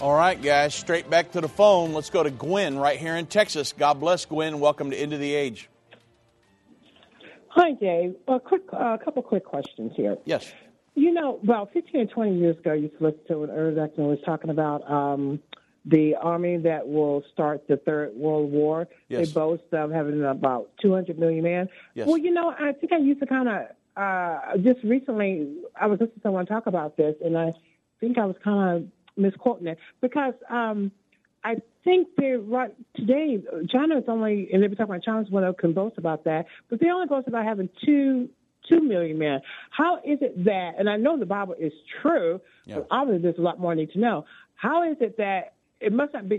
[0.00, 1.92] All right, guys, straight back to the phone.
[1.92, 3.74] Let's go to Gwen right here in Texas.
[3.76, 4.60] God bless Gwen.
[4.60, 5.68] Welcome to End of the Age.
[7.48, 8.14] Hi, Dave.
[8.28, 10.16] A quick, a uh, couple quick questions here.
[10.24, 10.52] Yes.
[10.94, 14.20] You know, about 15 or 20 years ago, you listened to what Ernest Eckner was
[14.24, 15.40] talking about um,
[15.84, 18.86] the army that will start the Third World War.
[19.08, 19.26] Yes.
[19.26, 21.68] They boast of having about 200 million men.
[21.94, 22.06] Yes.
[22.06, 25.98] Well, you know, I think I used to kind of, uh, just recently, I was
[25.98, 27.52] listening to someone talk about this, and I
[27.98, 28.88] think I was kind of
[29.18, 30.90] misquoting it because um,
[31.44, 33.38] I think they're right today.
[33.70, 36.80] China is only, and they were talking about China's one can boast about that, but
[36.80, 38.28] they only boast about having two
[38.68, 39.40] two million men.
[39.70, 40.72] How is it that?
[40.78, 42.76] And I know the Bible is true, Yeah.
[42.76, 44.26] but obviously there's a lot more I need to know.
[44.56, 46.38] How is it that it must not be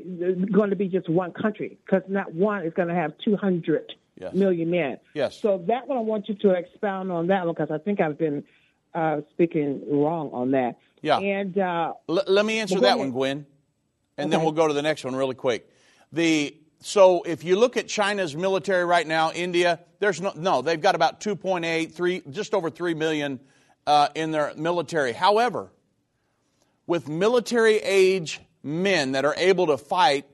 [0.51, 3.93] going to be just one country because not one is going to have two hundred
[4.33, 4.79] million Yes.
[4.79, 4.97] men.
[5.13, 5.41] Yes.
[5.41, 8.17] So that one I want you to expound on that one because I think I've
[8.17, 8.43] been
[8.93, 10.75] uh, speaking wrong on that.
[11.01, 11.19] Yeah.
[11.19, 12.99] And uh, L- let me answer that ahead.
[12.99, 13.45] one, Gwen,
[14.17, 15.69] and then we'll go to the next one really quick.
[16.11, 20.81] The so if you look at China's military right now, India, there's no no, they've
[20.81, 23.39] got about 2.8, 3, just over 3 million
[23.85, 25.13] uh, in their military.
[25.13, 25.71] However,
[26.87, 30.25] with military age men that are able to fight,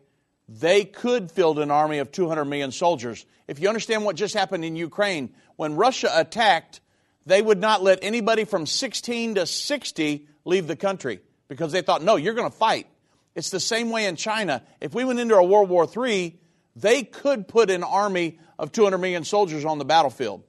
[0.48, 3.26] they could field an army of 200 million soldiers.
[3.48, 6.82] If you understand what just happened in Ukraine, when Russia attacked,
[7.26, 12.02] they would not let anybody from 16 to 60 leave the country because they thought,
[12.02, 12.88] no, you're going to fight.
[13.36, 14.64] It's the same way in China.
[14.80, 16.40] If we went into a World War III,
[16.76, 20.44] they could put an army of 200 million soldiers on the battlefield.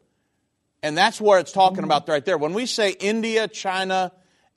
[0.82, 2.38] And that's where it's talking about right there.
[2.38, 4.12] When we say India, China,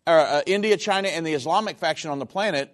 [0.06, 2.72] uh, uh, India, China, and the Islamic faction on the planet,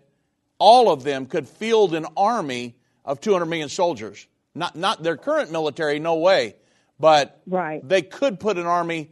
[0.59, 4.27] all of them could field an army of 200 million soldiers.
[4.53, 6.55] Not, not their current military, no way,
[6.99, 7.87] but right.
[7.87, 9.11] they could put an army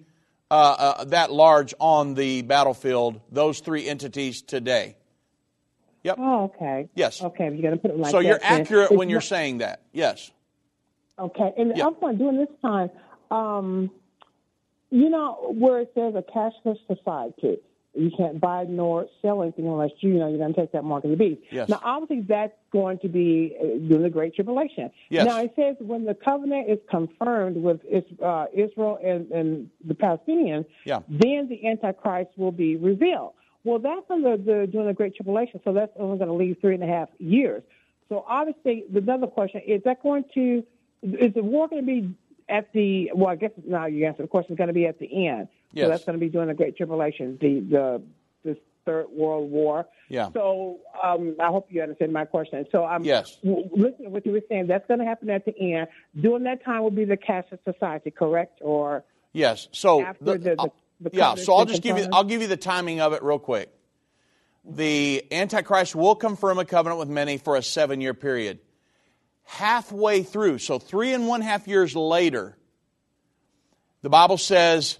[0.53, 3.19] uh, uh, that large on the battlefield.
[3.31, 4.95] Those three entities today.
[6.03, 6.17] Yep.
[6.19, 6.89] Oh, okay.
[6.93, 7.23] Yes.
[7.23, 8.27] Okay, you're going to put it like so that.
[8.27, 9.81] you're accurate when you're saying that.
[9.93, 10.29] Yes.
[11.17, 11.85] Okay, and Yeah.
[11.85, 12.91] also during this time,
[13.31, 13.89] um,
[14.91, 17.57] you know where it says a cashless society,
[17.95, 21.03] you can't buy nor sell anything unless you know you're going to take that mark
[21.03, 21.41] of the beast.
[21.51, 21.69] Yes.
[21.69, 24.89] Now, obviously, that's going to be uh, during the Great Tribulation.
[25.09, 25.25] Yes.
[25.25, 27.81] Now, it says when the covenant is confirmed with
[28.23, 30.99] uh, Israel and, and the Palestinians, Yeah.
[31.07, 33.33] then the Antichrist will be revealed.
[33.63, 34.37] Well, that's on the,
[34.71, 37.63] during the Great Tribulation, so that's only going to leave three and a half years.
[38.09, 40.63] So obviously, the other question is that going to
[41.03, 42.15] is the war going to be
[42.53, 43.29] at the well?
[43.29, 44.53] I guess now you answer the question.
[44.53, 45.47] It's going to be at the end.
[45.73, 45.85] Yes.
[45.85, 48.01] So that's going to be during the Great Tribulation, the the
[48.45, 49.85] this Third World War.
[50.09, 50.29] Yeah.
[50.33, 52.65] So um, I hope you understand my question.
[52.71, 53.37] So I'm Yes.
[53.43, 54.67] w- listening to what you were saying.
[54.67, 55.87] That's going to happen at the end.
[56.19, 58.59] During that time will be the cashless society, correct?
[58.61, 59.67] Or Yes.
[59.71, 61.35] So After the- the- the yeah.
[61.35, 62.07] So I'll just give you?
[62.13, 63.69] I'll give you the timing of it real quick.
[64.65, 68.59] The Antichrist will confirm a covenant with many for a seven year period.
[69.43, 72.57] Halfway through, so three and one half years later,
[74.01, 74.97] the Bible says,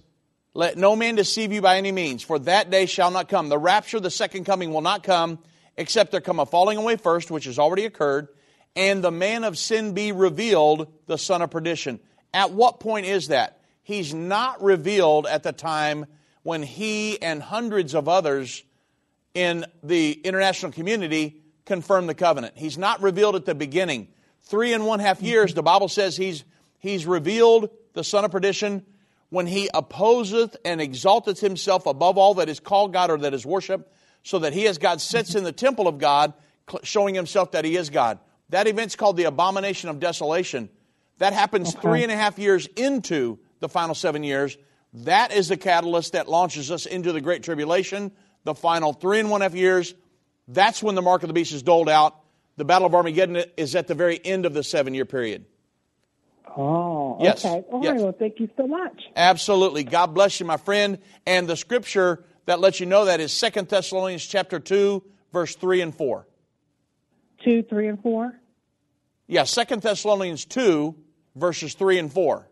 [0.53, 3.49] Let no man deceive you by any means, for that day shall not come.
[3.49, 5.39] The rapture, the second coming, will not come,
[5.77, 8.27] except there come a falling away first, which has already occurred,
[8.75, 11.99] and the man of sin be revealed, the son of perdition.
[12.33, 13.59] At what point is that?
[13.83, 16.05] He's not revealed at the time
[16.43, 18.63] when he and hundreds of others
[19.33, 22.53] in the international community confirm the covenant.
[22.57, 24.07] He's not revealed at the beginning.
[24.43, 26.43] Three and one half years, the Bible says he's,
[26.79, 28.85] he's revealed the son of perdition
[29.29, 33.45] when he opposeth and exalteth himself above all that is called God or that is
[33.45, 33.91] worshiped,
[34.21, 36.33] so that he as God sits in the temple of God,
[36.83, 38.19] showing himself that he is God.
[38.49, 40.69] That event's called the abomination of desolation.
[41.17, 44.57] That happens three and a half years into the final seven years.
[44.93, 48.11] That is the catalyst that launches us into the Great Tribulation,
[48.43, 49.95] the final three and one half years.
[50.47, 52.15] That's when the mark of the beast is doled out.
[52.57, 55.45] The Battle of Armageddon is at the very end of the seven year period.
[56.55, 57.63] oh, Yes, okay.
[57.71, 57.93] All yes.
[57.93, 58.01] right.
[58.01, 59.01] Well, thank you so much.
[59.15, 59.83] Absolutely.
[59.83, 60.99] God bless you, my friend.
[61.25, 65.81] And the scripture that lets you know that is 2 Thessalonians chapter 2, verse 3
[65.81, 66.27] and 4.
[67.43, 68.33] Two, three, and four.
[69.27, 70.95] Yeah, 2 Thessalonians 2,
[71.35, 72.47] verses 3 and 4.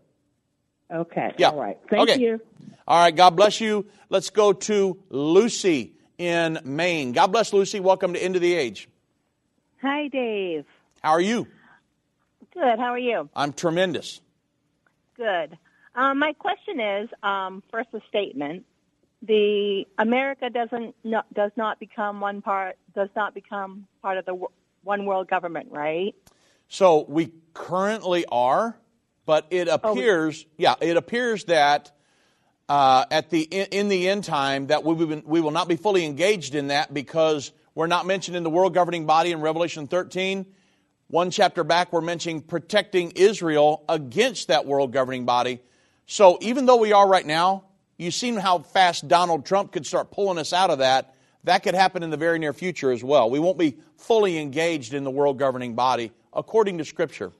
[0.94, 1.32] Okay.
[1.38, 1.50] Yeah.
[1.52, 1.78] All right.
[1.90, 2.20] Thank Okay.
[2.20, 2.42] you.
[2.86, 3.86] All right, God bless you.
[4.10, 7.14] Let's go to Lucy in Maine.
[7.14, 7.80] God bless Lucy.
[7.80, 8.90] Welcome to End of the Age.
[9.82, 10.66] Hi, Dave.
[11.02, 11.48] How are you?
[12.54, 12.80] Good.
[12.80, 13.30] How are you?
[13.36, 14.22] I'm tremendous.
[15.18, 15.58] Good.
[15.96, 18.66] Um, my question is, um, first a statement:
[19.24, 24.40] the America doesn't no, does not become one part does not become part of the
[24.84, 26.14] one world government, right?
[26.68, 28.78] So we currently are,
[29.26, 31.92] but it appears, yeah, it appears that
[32.70, 35.76] uh, at the in, in the end time that we will, we will not be
[35.76, 39.88] fully engaged in that because we're not mentioned in the world governing body in Revelation
[39.88, 40.46] 13.
[41.08, 45.62] One chapter back, we're mentioning protecting Israel against that world governing body.
[46.06, 47.66] So even though we are right now,
[47.98, 51.16] you've seen how fast Donald Trump could start pulling us out of that.
[51.44, 53.30] That could happen in the very near future as well.
[53.30, 57.32] We won't be fully engaged in the world governing body according to Scripture.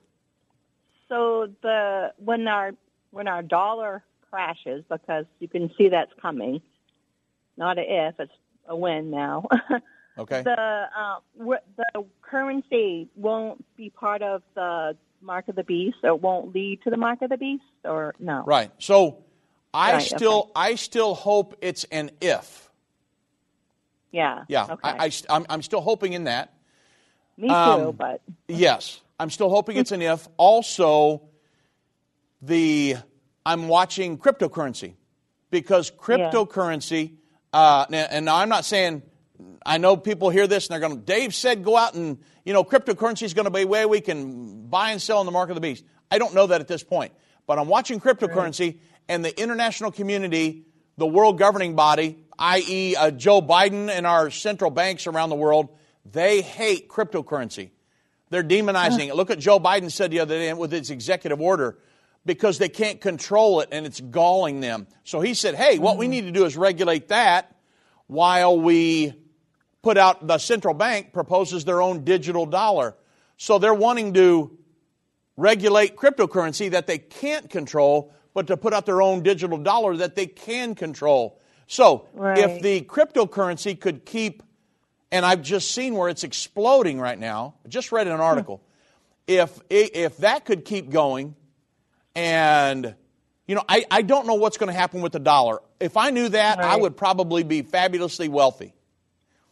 [1.08, 2.72] So the when our
[3.12, 6.62] when our dollar crashes, because you can see that's coming,
[7.58, 8.32] not a if, it's
[8.68, 9.46] a when now.
[10.18, 10.42] Okay?
[10.44, 11.20] the uh,
[11.78, 16.90] the currency won't be part of the mark of the beast, or won't lead to
[16.90, 18.44] the mark of the beast, or no?
[18.46, 18.72] Right.
[18.80, 19.24] So
[19.74, 22.70] I Right, still I still hope it's an if.
[24.12, 24.44] Yeah.
[24.50, 24.80] Yeah, Okay.
[24.84, 26.54] I, I, I'm, I'm still hoping in that.
[27.38, 30.28] Me too, Um, but Yes, I'm still hoping it's an if.
[30.36, 31.22] Also,
[32.42, 32.98] the
[33.46, 34.96] I'm watching cryptocurrency
[35.50, 37.14] because cryptocurrency.
[37.54, 39.04] Uh, now- and now I'm not saying.
[39.66, 41.00] I know people hear this and they're going.
[41.00, 44.02] to Dave said go out and you know cryptocurrency is going to be way we
[44.02, 45.84] can buy and sell in the mark of the beast.
[46.10, 47.14] I don't know that at this point,
[47.48, 50.66] but I'm watching cryptocurrency and the international community,
[50.98, 55.70] the world governing body, i.e., uh, Joe Biden and our central banks around the world,
[56.06, 57.72] they hate cryptocurrency.
[58.30, 59.16] They're demonizing it.
[59.16, 61.78] Look at Joe Biden said the other day with his executive order
[62.26, 64.88] because they can't control it and it's galling them.
[65.04, 67.54] So he said, hey, what we need to do is regulate that
[68.08, 69.14] while we
[69.82, 72.96] put out the central bank proposes their own digital dollar.
[73.38, 74.58] So they're wanting to
[75.38, 80.16] regulate cryptocurrency that they can't control, but to put out their own digital dollar that
[80.16, 81.40] they can control.
[81.68, 84.44] So if the cryptocurrency could keep,
[85.12, 88.22] and I've just seen where it's exploding right now, I just read an hmm.
[88.22, 88.62] article.
[89.26, 91.36] If, if that could keep going,
[92.16, 92.96] and
[93.48, 95.60] you know, I, I don't know what's going to happen with the dollar.
[95.80, 98.74] If I knew that, I would probably be fabulously wealthy.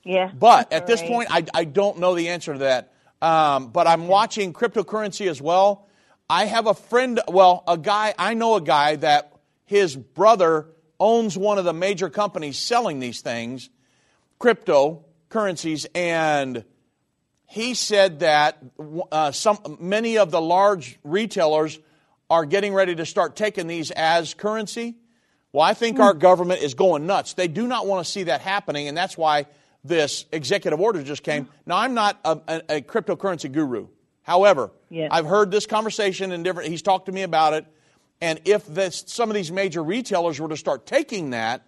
[0.04, 0.32] Yeah.
[0.34, 1.30] But at this all point.
[1.32, 2.94] I, I don't know the answer to that.
[3.22, 5.88] Um, but I'm watching cryptocurrency as well.
[6.30, 9.34] I have a friend, well, a guy, I know a guy that
[9.66, 10.68] his brother
[11.00, 13.70] owns one of the major companies selling these things,
[14.40, 16.64] cryptocurrencies, and
[17.48, 18.64] he said that
[19.12, 21.80] uh, some, many of the large retailers
[22.30, 24.96] are getting ready to start taking these as currency.
[25.52, 27.34] Well, I think our government is going nuts.
[27.34, 29.48] They do not want to see that happening, and that's why
[29.84, 31.48] this executive order just came.
[31.66, 33.88] Now, I'm not a, a, a cryptocurrency guru.
[34.24, 35.08] However, Yeah.
[35.12, 36.70] I've heard this conversation and different.
[36.70, 37.66] He's talked to me about it,
[38.22, 41.64] and if this, some of these major retailers were to start taking that,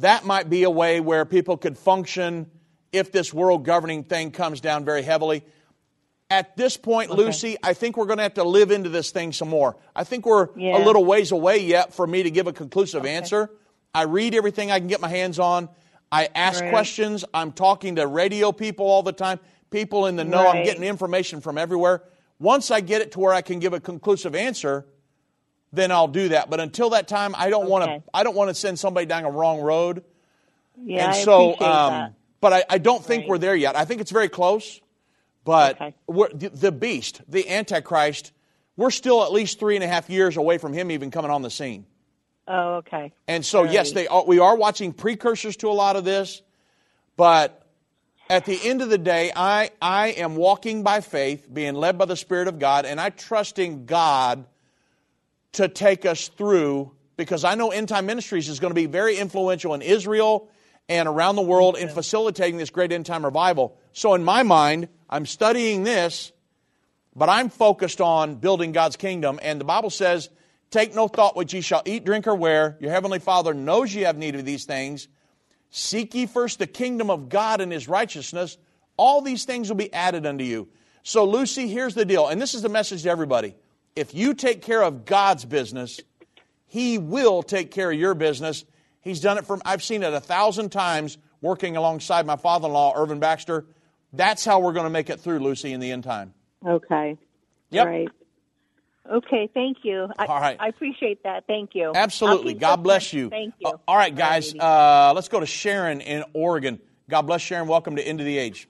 [0.00, 2.50] that might be a way where people could function
[2.92, 5.42] if this world governing thing comes down very heavily.
[6.28, 9.32] At this point, Lucy, I think we're going to have to live into this thing
[9.32, 9.76] some more.
[9.94, 10.76] I think we're Yeah.
[10.76, 13.48] a little ways away yet for me to give a conclusive answer.
[13.94, 15.68] I read everything I can get my hands on.
[16.12, 16.70] I ask Right.
[16.70, 17.24] questions.
[17.34, 19.40] I'm talking to radio people all the time,
[19.70, 20.46] people in the know.
[20.46, 22.02] I'm getting information from everywhere.
[22.38, 24.86] Once I get it to where I can give a conclusive answer,
[25.72, 26.48] then I'll do that.
[26.48, 28.02] But until that time, I don't want to.
[28.14, 30.04] I don't want to send somebody down a wrong road.
[30.78, 32.12] Yeah, and I so, appreciate um, that.
[32.40, 33.28] but I, I don't think Right.
[33.30, 33.76] we're there yet.
[33.76, 34.80] I think it's very close.
[35.44, 38.32] But we're, the, the beast, the Antichrist,
[38.76, 41.42] we're still at least three and a half years away from him even coming on
[41.42, 41.86] the scene.
[42.48, 43.12] Oh, okay.
[43.26, 46.42] And so, yes, they are, we are watching precursors to a lot of this,
[47.16, 47.66] but
[48.30, 52.04] at the end of the day, I, I am walking by faith, being led by
[52.04, 54.46] the Spirit of God, and I trust in God
[55.52, 59.16] to take us through because I know End Time Ministries is going to be very
[59.16, 60.50] influential in Israel
[60.88, 63.76] and around the world in facilitating this great end time revival.
[63.92, 66.32] So, in my mind, I'm studying this,
[67.14, 69.40] but I'm focused on building God's kingdom.
[69.42, 70.28] And the Bible says,
[70.70, 72.76] Take no thought what ye shall eat, drink, or wear.
[72.80, 75.08] Your heavenly Father knows ye have need of these things.
[75.70, 78.56] Seek ye first the kingdom of God and his righteousness.
[78.96, 80.68] All these things will be added unto you.
[81.02, 83.54] So, Lucy, here's the deal, and this is the message to everybody.
[83.94, 86.00] If you take care of God's business,
[86.66, 88.64] he will take care of your business.
[89.00, 92.72] He's done it from, I've seen it a thousand times working alongside my father in
[92.72, 93.66] law, Irvin Baxter.
[94.12, 96.34] That's how we're going to make it through, Lucy, in the end time.
[96.66, 97.16] Okay.
[97.70, 97.86] Yep.
[97.86, 98.08] Right.
[99.10, 100.08] Okay, thank you.
[100.18, 100.56] I, All right.
[100.58, 101.46] I appreciate that.
[101.46, 101.92] Thank you.
[101.94, 102.54] Absolutely.
[102.54, 103.30] God bless you.
[103.30, 103.68] Thank you.
[103.68, 104.54] Uh, all right, guys.
[104.54, 106.80] Uh, let's go to Sharon in Oregon.
[107.08, 107.68] God bless Sharon.
[107.68, 108.68] Welcome to End of the Age.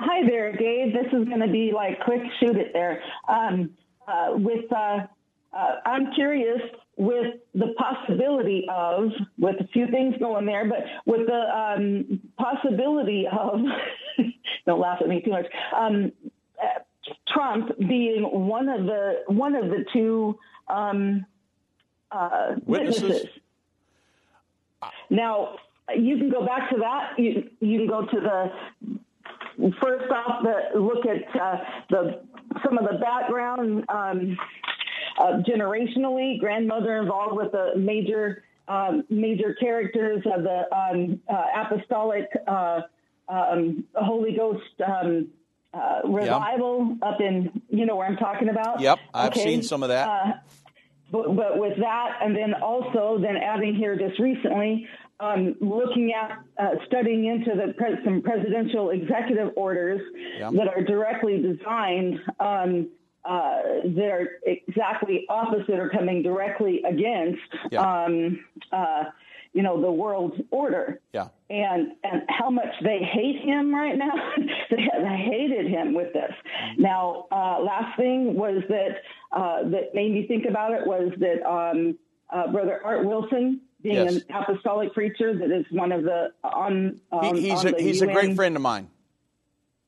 [0.00, 0.92] Hi there, Dave.
[0.92, 3.02] This is going to be like quick shoot it there.
[3.28, 3.70] Um,
[4.06, 5.06] uh, with uh,
[5.52, 6.60] uh, I'm curious
[6.96, 13.26] with the possibility of with a few things going there, but with the um, possibility
[13.26, 13.60] of
[14.66, 15.46] don't laugh at me too much.
[15.76, 16.12] Um,
[16.62, 16.80] uh,
[17.28, 20.38] Trump being one of the one of the two
[20.68, 21.24] um,
[22.10, 23.02] uh, Witnesses?
[23.02, 23.28] witnesses.
[25.10, 25.56] Now
[25.96, 27.18] you can go back to that.
[27.18, 31.56] You you can go to the first off the look at uh,
[31.90, 32.20] the
[32.64, 34.36] some of the background um,
[35.18, 36.38] uh, generationally.
[36.38, 42.80] Grandmother involved with the major um, major characters of the um, uh, apostolic uh,
[43.28, 44.62] um, Holy Ghost.
[45.74, 48.80] Uh, revival up in you know where I'm talking about.
[48.80, 49.44] Yep, I've Okay.
[49.44, 50.08] seen some of that.
[50.08, 50.32] Uh,
[51.12, 54.86] but, but with that, and then also then adding here just recently,
[55.20, 60.00] um, looking at uh, studying into the pres- some presidential executive orders
[60.38, 60.52] Yep.
[60.54, 62.88] that are directly designed um,
[63.26, 68.04] uh, that are exactly opposite or coming directly against, Yeah.
[68.04, 68.42] um,
[68.72, 69.04] uh,
[69.52, 71.00] you know, the world order.
[71.12, 71.28] Yeah.
[71.50, 74.12] And and how much they hate him right now.
[74.70, 76.32] they, they hated him with this.
[76.76, 81.42] Now, uh, last thing was that uh, that made me think about it was that
[81.48, 81.96] um,
[82.30, 84.16] uh, Brother Art Wilson, being Yes.
[84.16, 87.00] an apostolic preacher, that is one of the on.
[87.10, 88.88] on He, he's on a, the he's a great friend of mine.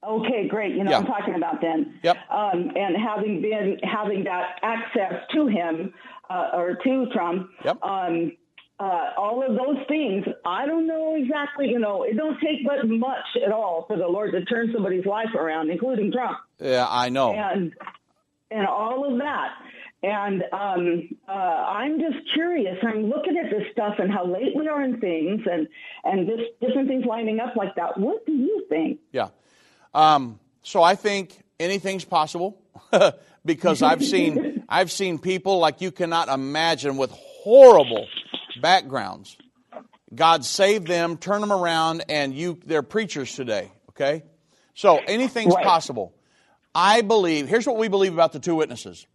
[0.02, 0.74] Okay, great.
[0.74, 1.00] You know Yeah.
[1.00, 1.98] what I'm talking about then.
[2.02, 2.16] Yep.
[2.30, 5.92] Um, and having been having that access to him
[6.30, 7.82] uh, or to Trump, Yep.
[7.82, 8.32] um,
[8.80, 11.68] uh, all of those things, I don't know exactly.
[11.68, 15.04] You know, it don't take but much at all for the Lord to turn somebody's
[15.04, 17.32] life around, including Trump, Yeah, I know.
[17.34, 17.74] and
[18.50, 19.50] and all of that.
[20.02, 22.78] And um, uh, I'm just curious.
[22.82, 25.68] I'm looking at this stuff and how late we are in things, and
[26.04, 27.98] and this different things lining up like that.
[27.98, 28.98] What do you think?
[29.12, 29.28] Yeah.
[29.92, 32.56] Um, so I think anything's possible
[33.44, 38.06] because I've seen I've seen people like you cannot imagine with horrible
[38.60, 39.36] backgrounds.
[40.14, 43.70] God saved them, turn them around, and you they're preachers today.
[43.90, 44.22] Okay,
[44.74, 45.64] so anything's Right.
[45.64, 46.12] possible.
[46.74, 47.48] I believe.
[47.48, 49.06] Here's what we believe about the two witnesses: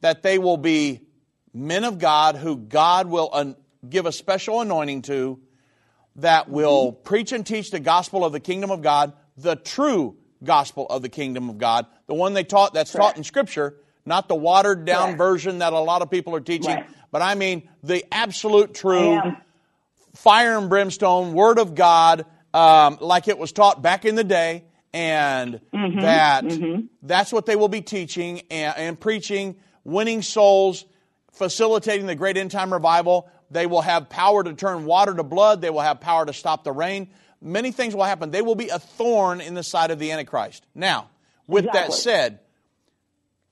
[0.00, 1.00] that they will be
[1.52, 3.56] men of God who God will un-
[3.88, 5.40] give a special anointing to,
[6.16, 7.02] that will mm-hmm.
[7.02, 11.08] preach and teach the gospel of the kingdom of God, the true gospel of the
[11.08, 15.06] kingdom of God, the one they taught that's taught in Scripture, not the watered down
[15.06, 15.18] Correct.
[15.18, 16.86] version that a lot of people are teaching, Right.
[17.10, 19.20] But I mean the absolute true
[20.14, 24.64] fire and brimstone Word of God, um, like it was taught back in the day,
[24.92, 26.88] and Mhm, that mhm.
[27.02, 30.84] that's what they will be teaching and, and preaching, winning souls,
[31.32, 33.28] facilitating the great end time revival.
[33.50, 35.60] They will have power to turn water to blood.
[35.60, 37.08] They will have power to stop the rain.
[37.40, 38.30] Many things will happen.
[38.30, 40.66] They will be a thorn in the side of the Antichrist.
[40.74, 41.10] Now,
[41.46, 42.40] with that said,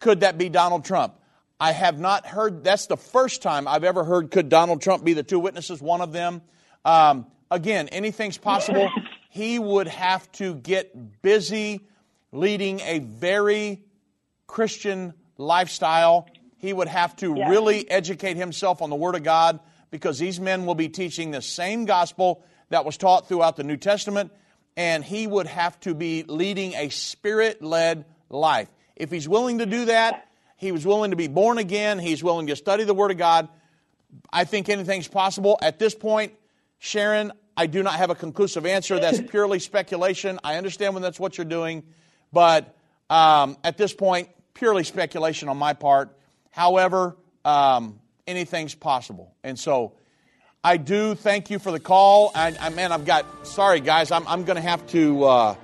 [0.00, 1.14] could that be Donald Trump?
[1.60, 5.12] I have not heard, that's the first time I've ever heard, could Donald Trump be
[5.14, 6.42] the two witnesses, one of them?
[6.84, 8.90] Um, again, anything's possible.
[9.30, 11.80] he would have to get busy
[12.32, 13.82] leading a very
[14.46, 16.28] Christian lifestyle.
[16.58, 17.48] He would have to Yes.
[17.50, 21.42] really educate himself on the Word of God because these men will be teaching the
[21.42, 24.32] same gospel that was taught throughout the New Testament,
[24.76, 28.68] and he would have to be leading a spirit led life.
[28.96, 30.26] If he's willing to do that,
[30.56, 33.48] he was willing to be born again, he's willing to study the Word of God.
[34.32, 35.58] I think anything's possible.
[35.60, 36.34] At this point,
[36.78, 38.98] Sharon, I do not have a conclusive answer.
[38.98, 40.38] That's purely speculation.
[40.44, 41.82] I understand when that's what you're doing,
[42.32, 42.76] but
[43.10, 46.16] um, at this point, purely speculation on my part.
[46.50, 49.34] However, um, anything's possible.
[49.42, 49.92] And so
[50.62, 52.32] I do thank you for the call.
[52.34, 55.56] I, I man, I've got, sorry guys, I'm, I'm going to have to, uh,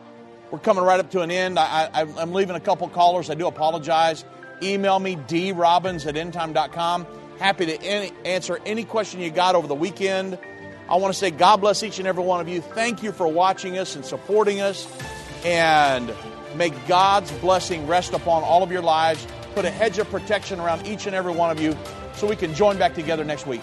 [0.51, 1.59] we're coming right up to an end.
[1.59, 3.31] I, I, I'm leaving a couple callers.
[3.31, 4.25] I do apologize.
[4.63, 7.07] Email me, drobbins at endtime.com.
[7.39, 10.39] Happy to any, answer any question you got over the weekend.
[10.89, 12.61] I want to say God bless each and every one of you.
[12.61, 14.87] Thank you for watching us and supporting us.
[15.45, 16.13] And
[16.57, 19.27] may God's blessing rest upon all of your lives.
[19.55, 21.77] Put a hedge of protection around each and every one of you
[22.15, 23.63] so we can join back together next week.